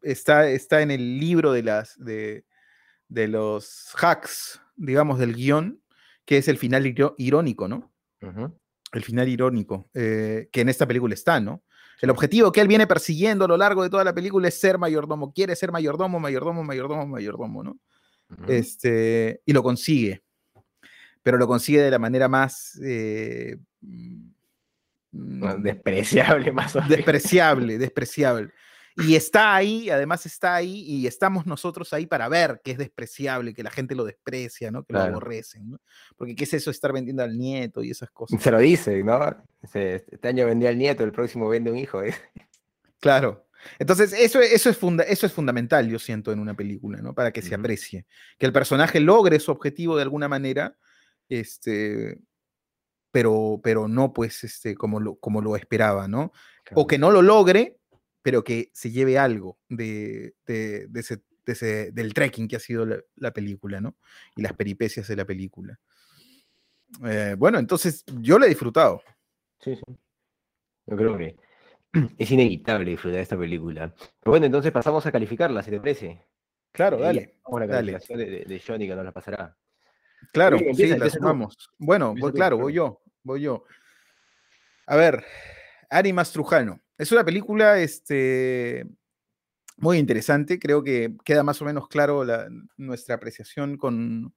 [0.03, 2.45] está, está en el libro de, las, de,
[3.09, 5.83] de los hacks, digamos, del guion,
[6.25, 7.93] que es el final irónico, ¿no?
[8.93, 11.65] El final irónico, eh, que en esta película está, ¿no?
[12.01, 14.79] El objetivo que él viene persiguiendo a lo largo de toda la película es ser
[14.79, 17.79] mayordomo, quiere ser mayordomo, mayordomo, mayordomo, mayordomo, ¿no?
[18.47, 20.23] este, y lo consigue,
[21.23, 23.57] pero lo consigue de la manera más eh,
[25.13, 26.91] despreciable, más o menos.
[26.91, 28.53] Despreciable, despreciable.
[28.97, 33.55] Y está ahí, además está ahí, y estamos nosotros ahí para ver que es despreciable,
[33.55, 34.85] que la gente lo desprecia, ¿no?
[34.85, 35.81] Que lo aborrecen, ¿no?
[36.17, 38.43] Porque ¿qué es eso estar vendiendo al nieto y esas cosas?
[38.43, 39.19] Se lo dice, ¿no?
[39.63, 42.15] Este año vendió al nieto, el próximo vende un hijo, ¿eh?
[43.01, 43.47] Claro.
[43.79, 47.15] Entonces, eso, eso, es eso es fundamental, yo siento, en una película, ¿no?
[47.15, 48.07] Para que se aprecie.
[48.39, 50.77] Que el personaje logre su objetivo de alguna manera,
[51.29, 52.19] este,
[53.11, 56.33] pero, pero no pues este, como, lo, como lo esperaba, ¿no?
[56.75, 57.79] O que no lo logre,
[58.23, 62.87] pero que se lleve algo de, ese, del trekking que ha sido
[63.17, 63.97] la, película, ¿no?
[64.37, 65.79] Y las peripecias de la película.
[67.05, 69.03] Eh, bueno, entonces yo la he disfrutado.
[69.61, 69.83] Sí, sí.
[70.87, 71.37] Yo creo que
[72.19, 73.95] es inevitable disfrutar esta película.
[73.97, 76.25] Pero bueno, entonces pasamos a calificarla, si te parece.
[76.73, 77.39] Claro, dale.
[77.45, 79.57] Vamos la calificación De, de, Johnny que nos la pasará.
[80.33, 81.71] Claro, sí, la sumamos.
[81.79, 83.65] Bueno, voy, claro, voy yo, voy yo.
[84.87, 85.25] A ver,
[85.89, 86.81] Ari Mastrujano.
[86.97, 88.87] Es una película este,
[89.77, 90.59] muy interesante.
[90.59, 92.25] Creo que queda más o menos claro
[92.77, 94.35] nuestra apreciación con,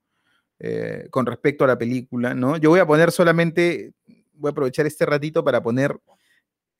[0.59, 2.33] eh, con respecto a la película.
[2.33, 2.57] ¿no?
[2.57, 3.93] Yo voy a poner solamente,
[4.33, 5.99] voy a aprovechar este ratito para poner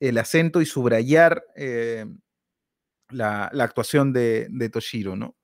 [0.00, 2.06] el acento y subrayar eh,
[3.10, 5.16] la, actuación de, Toshiro.
[5.16, 5.36] ¿no?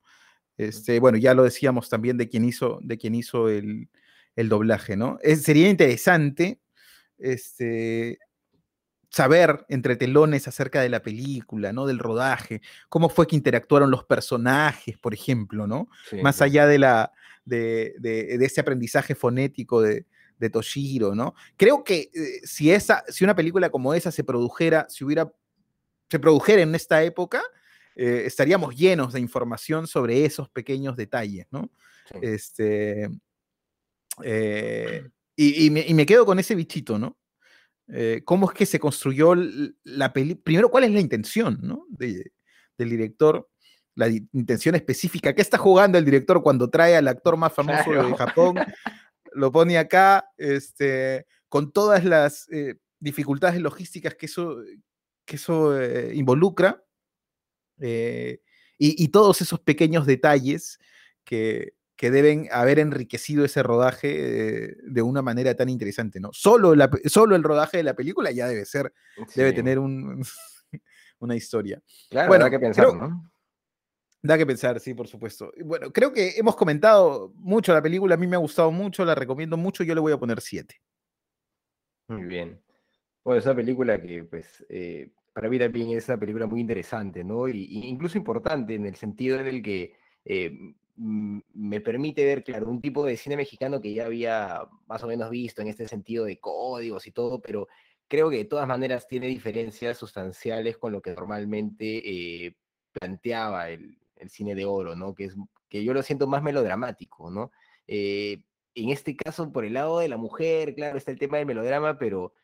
[0.61, 3.89] Este, bueno, ya lo decíamos también de quien hizo, de quien hizo el,
[4.37, 5.19] doblaje, ¿no?
[5.39, 6.61] sería interesante
[7.19, 8.19] este,
[9.11, 11.87] saber entre telones acerca de la película, ¿no?
[11.87, 15.89] Del rodaje, cómo fue que interactuaron los personajes, por ejemplo, ¿no?
[16.23, 17.13] Más allá de, la,
[17.45, 20.05] de, ese aprendizaje fonético de,
[20.53, 21.35] Toshiro, ¿no?
[21.57, 25.31] Creo que eh, si, esa, si una película como esa se produjera, si hubiera,
[26.09, 27.43] se produjera en esta época,
[27.97, 31.71] eh, estaríamos llenos de información sobre esos pequeños detalles, ¿no?
[32.23, 33.09] Este,
[34.23, 37.19] eh, y, me, quedo con ese bichito, ¿no?
[37.89, 39.35] Eh, ¿Cómo es que se construyó
[39.85, 40.45] la película?
[40.45, 41.87] Primero, ¿cuál es la intención ¿no?
[41.91, 42.31] del
[42.79, 43.49] director?
[43.97, 45.35] La intención específica.
[45.35, 48.57] ¿Qué está jugando el director cuando trae al actor más famoso de Japón?
[49.33, 52.47] Lo pone acá, este, con todas las
[53.01, 54.57] dificultades logísticas que eso,
[55.25, 55.83] que eso
[56.13, 56.83] involucra.
[57.81, 58.41] Eh,
[58.79, 60.79] y, todos esos pequeños detalles
[61.25, 66.31] que, deben haber enriquecido ese rodaje de una manera tan interesante, ¿no?
[66.33, 68.95] Solo, la, solo el rodaje de la película ya debe ser,
[69.35, 70.23] debe tener un,
[71.19, 71.83] una historia.
[72.09, 73.31] Claro, bueno, da que pensar, ¿no?
[74.23, 75.53] Da que pensar, sí, por supuesto.
[75.63, 79.15] Bueno, creo que hemos comentado mucho la película, a mí me ha gustado mucho, la
[79.15, 80.81] recomiendo mucho, yo le voy a poner 7.
[82.09, 82.61] Muy bien.
[83.25, 87.49] Bueno, esa película que, pues, eh, para mí también es una película muy interesante, ¿no?
[87.49, 90.53] Y, incluso importante en el sentido en el que eh,
[90.97, 95.31] me permite ver, claro, un tipo de cine mexicano que ya había más o menos
[95.31, 97.69] visto en este sentido de códigos y todo, pero
[98.09, 102.57] creo que de todas maneras tiene diferencias sustanciales con lo que normalmente eh,
[102.93, 105.15] planteaba el, cine de oro, ¿no?
[105.15, 105.37] Que, es,
[105.69, 107.53] que yo lo siento más melodramático, ¿no?
[107.87, 108.43] Eh,
[108.75, 111.99] en este caso, por el lado de la mujer, claro, está el tema del melodrama,
[111.99, 112.35] pero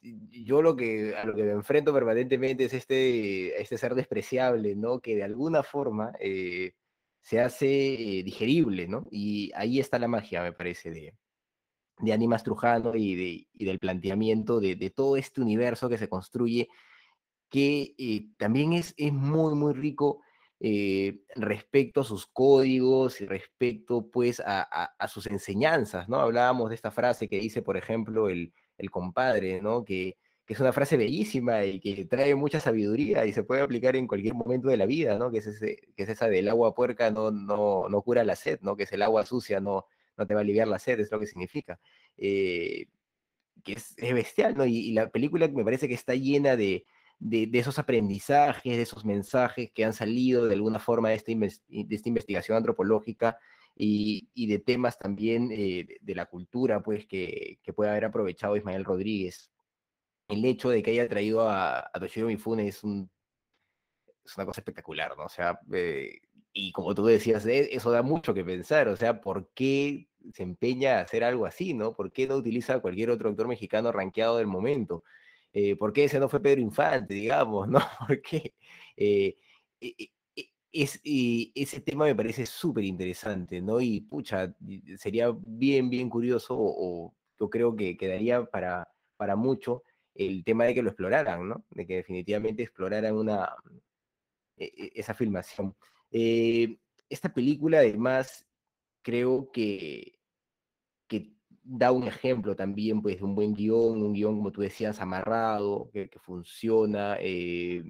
[0.00, 5.00] yo lo que, a lo que me enfrento permanentemente es este, este ser despreciable, ¿no?
[5.00, 6.72] Que de alguna forma eh,
[7.20, 9.06] se hace eh, digerible, ¿no?
[9.10, 11.14] Y ahí está la magia, me parece, de,
[11.98, 16.68] de Animas Trujano y, de, y del planteamiento de, todo este universo que se construye,
[17.50, 20.22] que eh, también es, es muy, muy rico
[21.36, 26.18] respecto a sus códigos y respecto, pues, a, a sus enseñanzas, ¿no?
[26.18, 29.84] Hablábamos de esta frase que dice, por ejemplo, el el compadre, ¿no?
[29.84, 30.16] Que,
[30.46, 34.32] es una frase bellísima y que trae mucha sabiduría y se puede aplicar en cualquier
[34.32, 35.30] momento de la vida, ¿no?
[35.30, 38.58] Que es, ese, que es esa del agua puerca no, no, no cura la sed,
[38.62, 38.74] ¿no?
[38.74, 39.84] Que es el agua sucia no,
[40.16, 41.78] no te va a aliviar la sed, es lo que significa.
[42.16, 42.86] Eh,
[43.62, 44.64] que es, bestial, ¿no?
[44.64, 46.86] Y, la película me parece que está llena de,
[47.18, 51.94] de, esos aprendizajes, de esos mensajes que han salido de alguna forma de esta, de
[51.94, 53.38] esta investigación antropológica
[53.80, 58.84] y, de temas también eh, de, la cultura, pues, que, que puede haber aprovechado Ismael
[58.84, 59.52] Rodríguez.
[60.28, 63.08] El hecho de que haya traído a, a Toshiro Mifune es, un,
[64.24, 65.24] es una cosa espectacular, ¿no?
[65.24, 66.18] O sea, eh,
[66.52, 70.42] y como tú decías, eh, eso da mucho que pensar, o sea, ¿por qué se
[70.42, 71.94] empeña a hacer algo así, ¿no?
[71.94, 75.04] ¿Por qué no utiliza a cualquier otro actor mexicano rankeado del momento?
[75.78, 77.80] ¿Por qué ese no fue Pedro Infante, digamos, ¿no?
[78.06, 78.54] ¿Por qué?
[80.72, 83.80] Es, y ese tema me parece súper interesante, ¿no?
[83.80, 84.54] Y pucha,
[84.96, 90.74] sería bien, bien curioso o, yo creo que quedaría para, para mucho el tema de
[90.74, 91.64] que lo exploraran, ¿no?
[91.70, 93.54] De que definitivamente exploraran una,
[94.56, 95.76] e, e, esa filmación.
[96.10, 98.46] Eh, esta película además
[99.02, 100.18] creo que,
[101.06, 105.00] que da un ejemplo también pues, de un buen guion, un guion, como tú decías,
[105.00, 107.84] amarrado, que, funciona, eh,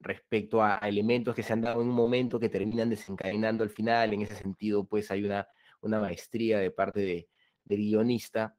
[0.00, 4.12] respecto a, elementos que se han dado en un momento que terminan desencadenando al final.
[4.14, 5.46] En ese sentido, pues hay una,
[5.82, 7.28] una maestría de parte de,
[7.64, 8.56] del guionista.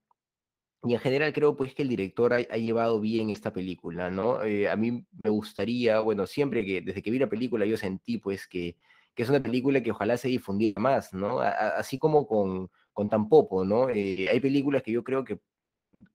[0.84, 4.44] Y en general creo pues que el director ha, llevado bien esta película, ¿no?
[4.44, 8.18] Eh, a mí me gustaría, bueno, siempre que desde que vi la película yo sentí
[8.18, 8.78] pues que,
[9.14, 11.40] que es una película que ojalá se difundiera más, ¿no?
[11.40, 13.90] así como con, con Tampopo, ¿no?
[13.90, 15.40] Eh, hay películas que yo creo que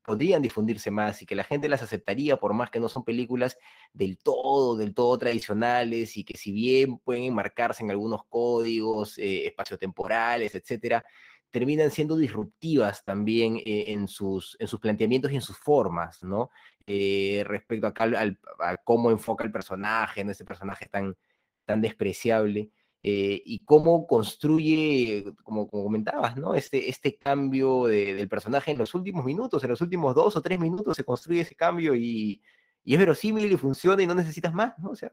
[0.04, 3.58] podrían difundirse más y que la gente las aceptaría por más que no son películas
[3.92, 9.46] del todo, del todo tradicionales y que si bien pueden enmarcarse en algunos códigos eh,
[9.46, 11.04] espaciotemporales, etcétera,
[11.50, 16.50] terminan siendo disruptivas también eh, en, sus, en sus planteamientos y en sus formas, ¿no?
[16.86, 20.32] Eh, respecto a cómo enfoca el personaje, ¿no?
[20.32, 21.16] Ese personaje tan,
[21.64, 22.70] tan despreciable.
[23.08, 26.56] Eh, y cómo construye, como, comentabas, ¿no?
[26.56, 30.58] Este, este cambio del personaje en los últimos minutos, en los últimos dos o tres
[30.58, 32.42] minutos se construye ese cambio y,
[32.84, 34.90] es verosímil y funciona y no necesitas más, ¿no?
[34.90, 35.12] O sea,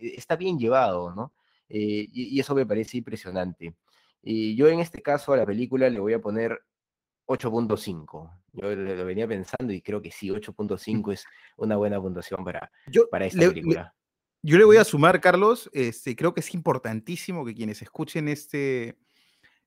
[0.00, 1.32] está bien llevado, ¿no?
[1.68, 3.76] y, eso me parece impresionante.
[4.20, 6.60] Y yo en este caso a la película le voy a poner
[7.26, 8.32] 8.5.
[8.54, 11.24] Yo lo venía pensando y creo que sí, 8.5 es
[11.56, 12.68] una buena puntuación para,
[13.12, 13.94] para esta película.
[14.42, 18.96] Yo le voy a sumar, Carlos, este, creo que es importantísimo que quienes escuchen este,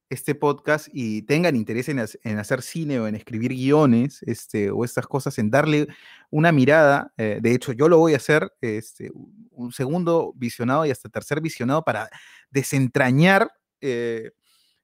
[0.09, 1.99] este podcast y tengan interés en,
[2.39, 5.88] hacer cine o en escribir guiones este, o estas cosas, en darle
[6.30, 7.13] una mirada.
[7.17, 9.11] Eh, de hecho, yo lo voy a hacer este,
[9.51, 12.09] un segundo visionado y hasta tercer visionado para
[12.49, 13.51] desentrañar
[13.82, 14.32] eh,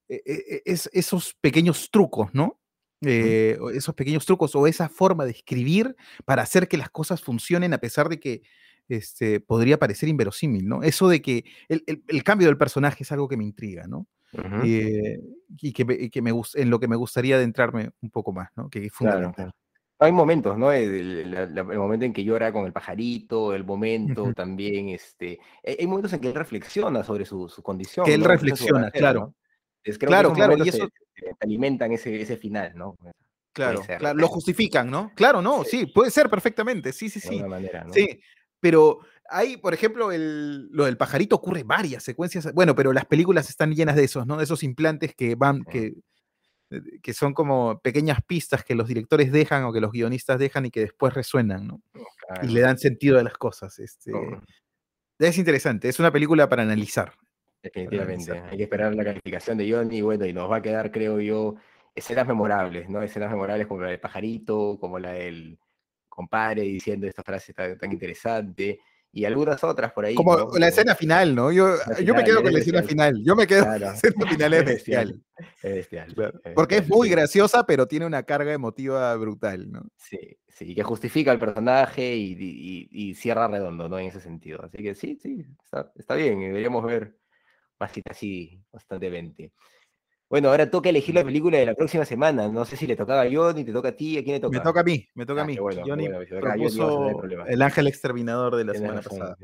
[0.08, 2.58] e, e, e, esos pequeños trucos, ¿no?
[3.04, 7.74] Eh, esos pequeños trucos o esa forma de escribir para hacer que las cosas funcionen
[7.74, 8.42] a pesar de que
[8.88, 10.82] este, podría parecer inverosímil, ¿no?
[10.82, 14.06] Eso de que el, cambio del personaje es algo que me intriga, ¿no?
[14.64, 15.18] Eh,
[15.60, 18.70] y que, me, en lo que me gustaría adentrarme un poco más, ¿no?
[18.70, 18.88] Que
[19.98, 20.72] Hay momentos, ¿no?
[20.72, 26.20] El, momento en que llora con el pajarito, el momento también, este, hay momentos en
[26.20, 28.06] que él reflexiona sobre su, condición.
[28.06, 29.34] Que él reflexiona, claro
[29.98, 30.88] claro, claro, y eso
[31.40, 32.96] alimentan ese, ese final, ¿no?
[33.52, 35.12] Claro, claro, lo justifican, ¿no?
[35.14, 35.86] Claro, no, sí.
[35.86, 37.42] puede ser perfectamente, sí, sí, sí.
[37.92, 38.20] Sí,
[38.62, 43.50] pero hay, por ejemplo, el, lo del pajarito ocurre varias secuencias, bueno, pero las películas
[43.50, 44.36] están llenas de esos, ¿no?
[44.36, 45.94] De esos implantes que van, que,
[46.70, 50.66] eh, que son como pequeñas pistas que los directores dejan o que los guionistas dejan
[50.66, 51.82] y que después resuenan, ¿no?
[52.40, 53.80] Y le dan sentido a las cosas.
[53.80, 54.12] Este,
[55.18, 57.12] Es interesante, es una película para analizar.
[57.64, 58.30] Definitivamente.
[58.30, 61.56] Hay que esperar la calificación de Johnny, bueno, y nos va a quedar, creo yo,
[61.96, 63.02] escenas memorables, ¿no?
[63.02, 65.58] Escenas memorables como la del pajarito, como la del
[66.14, 68.78] compadre diciendo esta frase tan, interesante,
[69.14, 70.14] y algunas otras por ahí.
[70.14, 71.52] Como la escena final, ¿no?
[71.52, 73.22] Yo, yo me quedo con la escena final.
[73.22, 75.22] Yo me quedo con la escena final, es bestial.
[75.62, 76.14] Es bestial.
[76.54, 79.82] Porque es muy graciosa, pero tiene una carga emotiva brutal, ¿no?
[79.96, 83.98] Sí, sí, que justifica el personaje y, y, cierra redondo, ¿no?
[83.98, 84.64] En ese sentido.
[84.64, 86.40] Así que sí, sí, está, está bien.
[86.40, 87.14] Deberíamos ver
[88.08, 89.52] así, constantemente.
[90.32, 92.48] Bueno, ahora toca elegir la película de la próxima semana.
[92.48, 94.56] No sé si le tocaba a Johnny, te toca a ti, ¿a quién le toca?
[94.56, 95.58] Me toca a mí, me toca a ah, mí.
[95.58, 96.08] Johnny
[96.40, 99.36] propuso El Ángel Exterminador de la semana pasada.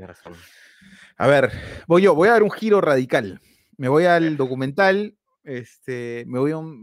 [1.19, 1.53] A ver,
[1.87, 3.39] voy yo, voy a dar un giro radical.
[3.77, 5.15] Me voy al documental,
[5.45, 6.83] este, me voy a un...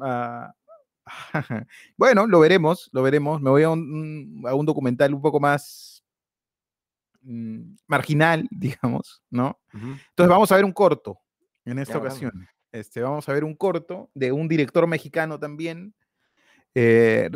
[1.98, 3.42] bueno, lo veremos, lo veremos.
[3.42, 6.06] Me voy a un, a un documental un poco más
[7.24, 9.60] mm, marginal, digamos, ¿no?
[9.74, 11.18] Entonces vamos a ver un corto,
[11.66, 12.48] en esta ocasión.
[12.76, 15.96] Este, vamos a ver un corto de un director mexicano también,
[16.74, 17.30] eh,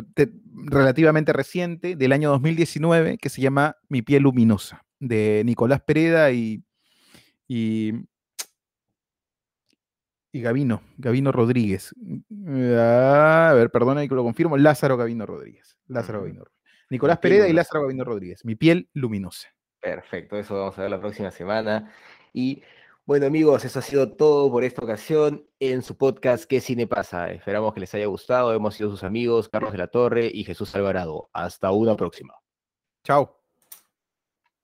[0.66, 6.62] relativamente reciente, del año 2019, que se llama Mi piel luminosa, de Nicolás Pereda y,
[7.48, 7.94] y,
[10.30, 11.94] y Gavino, Gavino Rodríguez.
[12.76, 15.78] a ver, perdona que lo confirmo, Lázaro Gavino Rodríguez.
[15.86, 16.44] Lázaro Gavino.
[16.90, 18.44] Nicolás Pereda y Lázaro Gavino Rodríguez.
[18.44, 19.48] Mi piel luminosa.
[19.80, 21.90] Perfecto, eso vamos a ver la próxima semana.
[22.34, 22.62] Y
[23.10, 27.32] bueno amigos, eso ha sido todo por esta ocasión en su podcast ¿Qué cine pasa?
[27.32, 28.54] Esperamos que les haya gustado.
[28.54, 31.28] Hemos sido sus amigos Carlos de la Torre y Jesús Alvarado.
[31.32, 32.34] Hasta una próxima.
[33.02, 33.39] Chao.